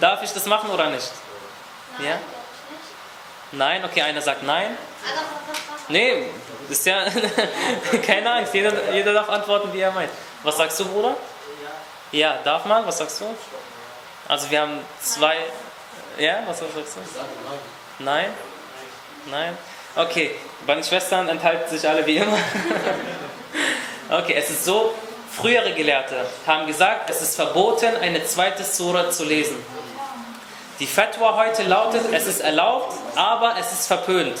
[0.00, 1.10] Darf ich das machen oder nicht?
[1.98, 2.14] Nein, Ja?
[2.14, 2.24] nicht.
[3.52, 3.84] Nein?
[3.84, 4.76] Okay, einer sagt nein.
[5.04, 5.22] Also?
[5.88, 6.26] Nee,
[6.68, 7.04] das ist ja
[8.06, 8.54] keine Angst.
[8.54, 10.10] Jeder, jeder darf antworten, wie er meint.
[10.42, 11.16] Was sagst du, Bruder?
[12.12, 12.86] Ja, darf man?
[12.86, 13.24] Was sagst du?
[14.28, 15.36] Also wir haben zwei.
[16.18, 18.04] Ja, was sagst du?
[18.04, 18.30] Nein?
[19.26, 19.56] Nein?
[19.96, 20.34] Okay,
[20.66, 22.38] bei den Schwestern enthalten sich alle wie immer.
[24.10, 24.94] Okay, es ist so,
[25.30, 29.56] frühere Gelehrte haben gesagt, es ist verboten, eine zweite Sura zu lesen.
[30.80, 34.38] Die Fatwa heute lautet, es ist erlaubt, aber es ist verpönt.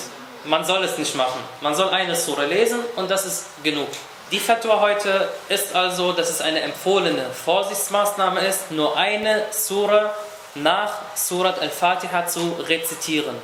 [0.48, 1.40] Man soll es nicht machen.
[1.60, 3.88] Man soll eine Sura lesen und das ist genug.
[4.30, 10.14] Die Fatwa heute ist also, dass es eine empfohlene Vorsichtsmaßnahme ist, nur eine Sura
[10.54, 13.36] nach Surat al-Fatiha zu rezitieren.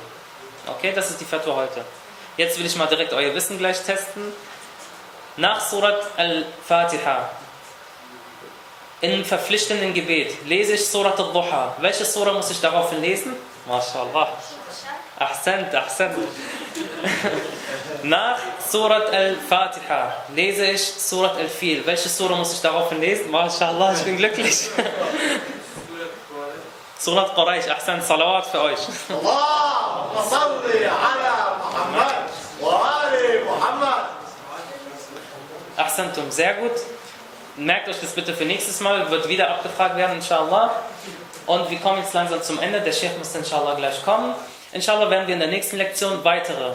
[0.65, 1.85] Okay, das ist die Fatwa heute.
[2.37, 4.33] Jetzt will ich mal direkt euer Wissen gleich testen.
[5.37, 7.29] Nach Surat al-Fatiha,
[9.01, 11.75] im verpflichtenden Gebet, lese ich Surat al-Duha.
[11.79, 13.35] Welche Sura muss ich daraufhin lesen?
[13.67, 14.29] MashaAllah.
[15.45, 16.17] Ahsant, Ahsant.
[18.03, 21.85] Nach Surat al-Fatiha lese ich Surat al-Fil.
[21.85, 23.29] Welche Sura muss ich daraufhin lesen?
[23.29, 24.69] MashaAllah, ich bin glücklich.
[26.97, 28.79] Surat Quraysh, Ahsan, Salawat für euch.
[29.09, 32.15] Allah, salli ala Muhammad
[32.59, 34.05] wa ali Muhammad.
[35.77, 36.71] Ahsantum, sehr gut.
[37.57, 40.71] Merkt euch das bitte für nächstes Mal, wird wieder abgefragt werden, inshallah.
[41.45, 42.81] Und wir kommen jetzt langsam zum Ende.
[42.81, 44.33] Der Sheikh muss inshallah gleich kommen.
[44.75, 46.73] Inshallah werden wir in der nächsten Lektion weitere,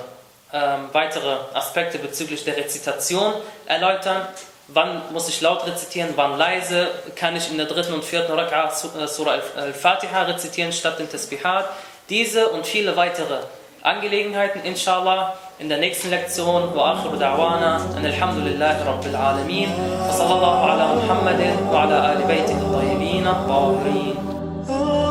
[0.55, 3.35] ähm, weitere Aspekte bezüglich der Rezitation
[3.67, 4.27] erläutern.
[4.69, 6.89] Wann muss ich laut rezitieren, wann leise?
[7.15, 11.11] Kann ich in der dritten und vierten Rak'a äh, Surah Al- Al-Fatiha rezitieren statt dem
[11.11, 11.67] Tasbihat?
[12.09, 13.41] Diese und viele weitere
[13.83, 16.75] Angelegenheiten, inshallah, in der nächsten Lektion.
[16.75, 19.69] Wa akhiru da'wana, an alhamdulillahi rabbil alamin.
[20.07, 25.10] Wa sallallahu ala Muhammadin wa ala ali baytihi tayyibin at-tahirin.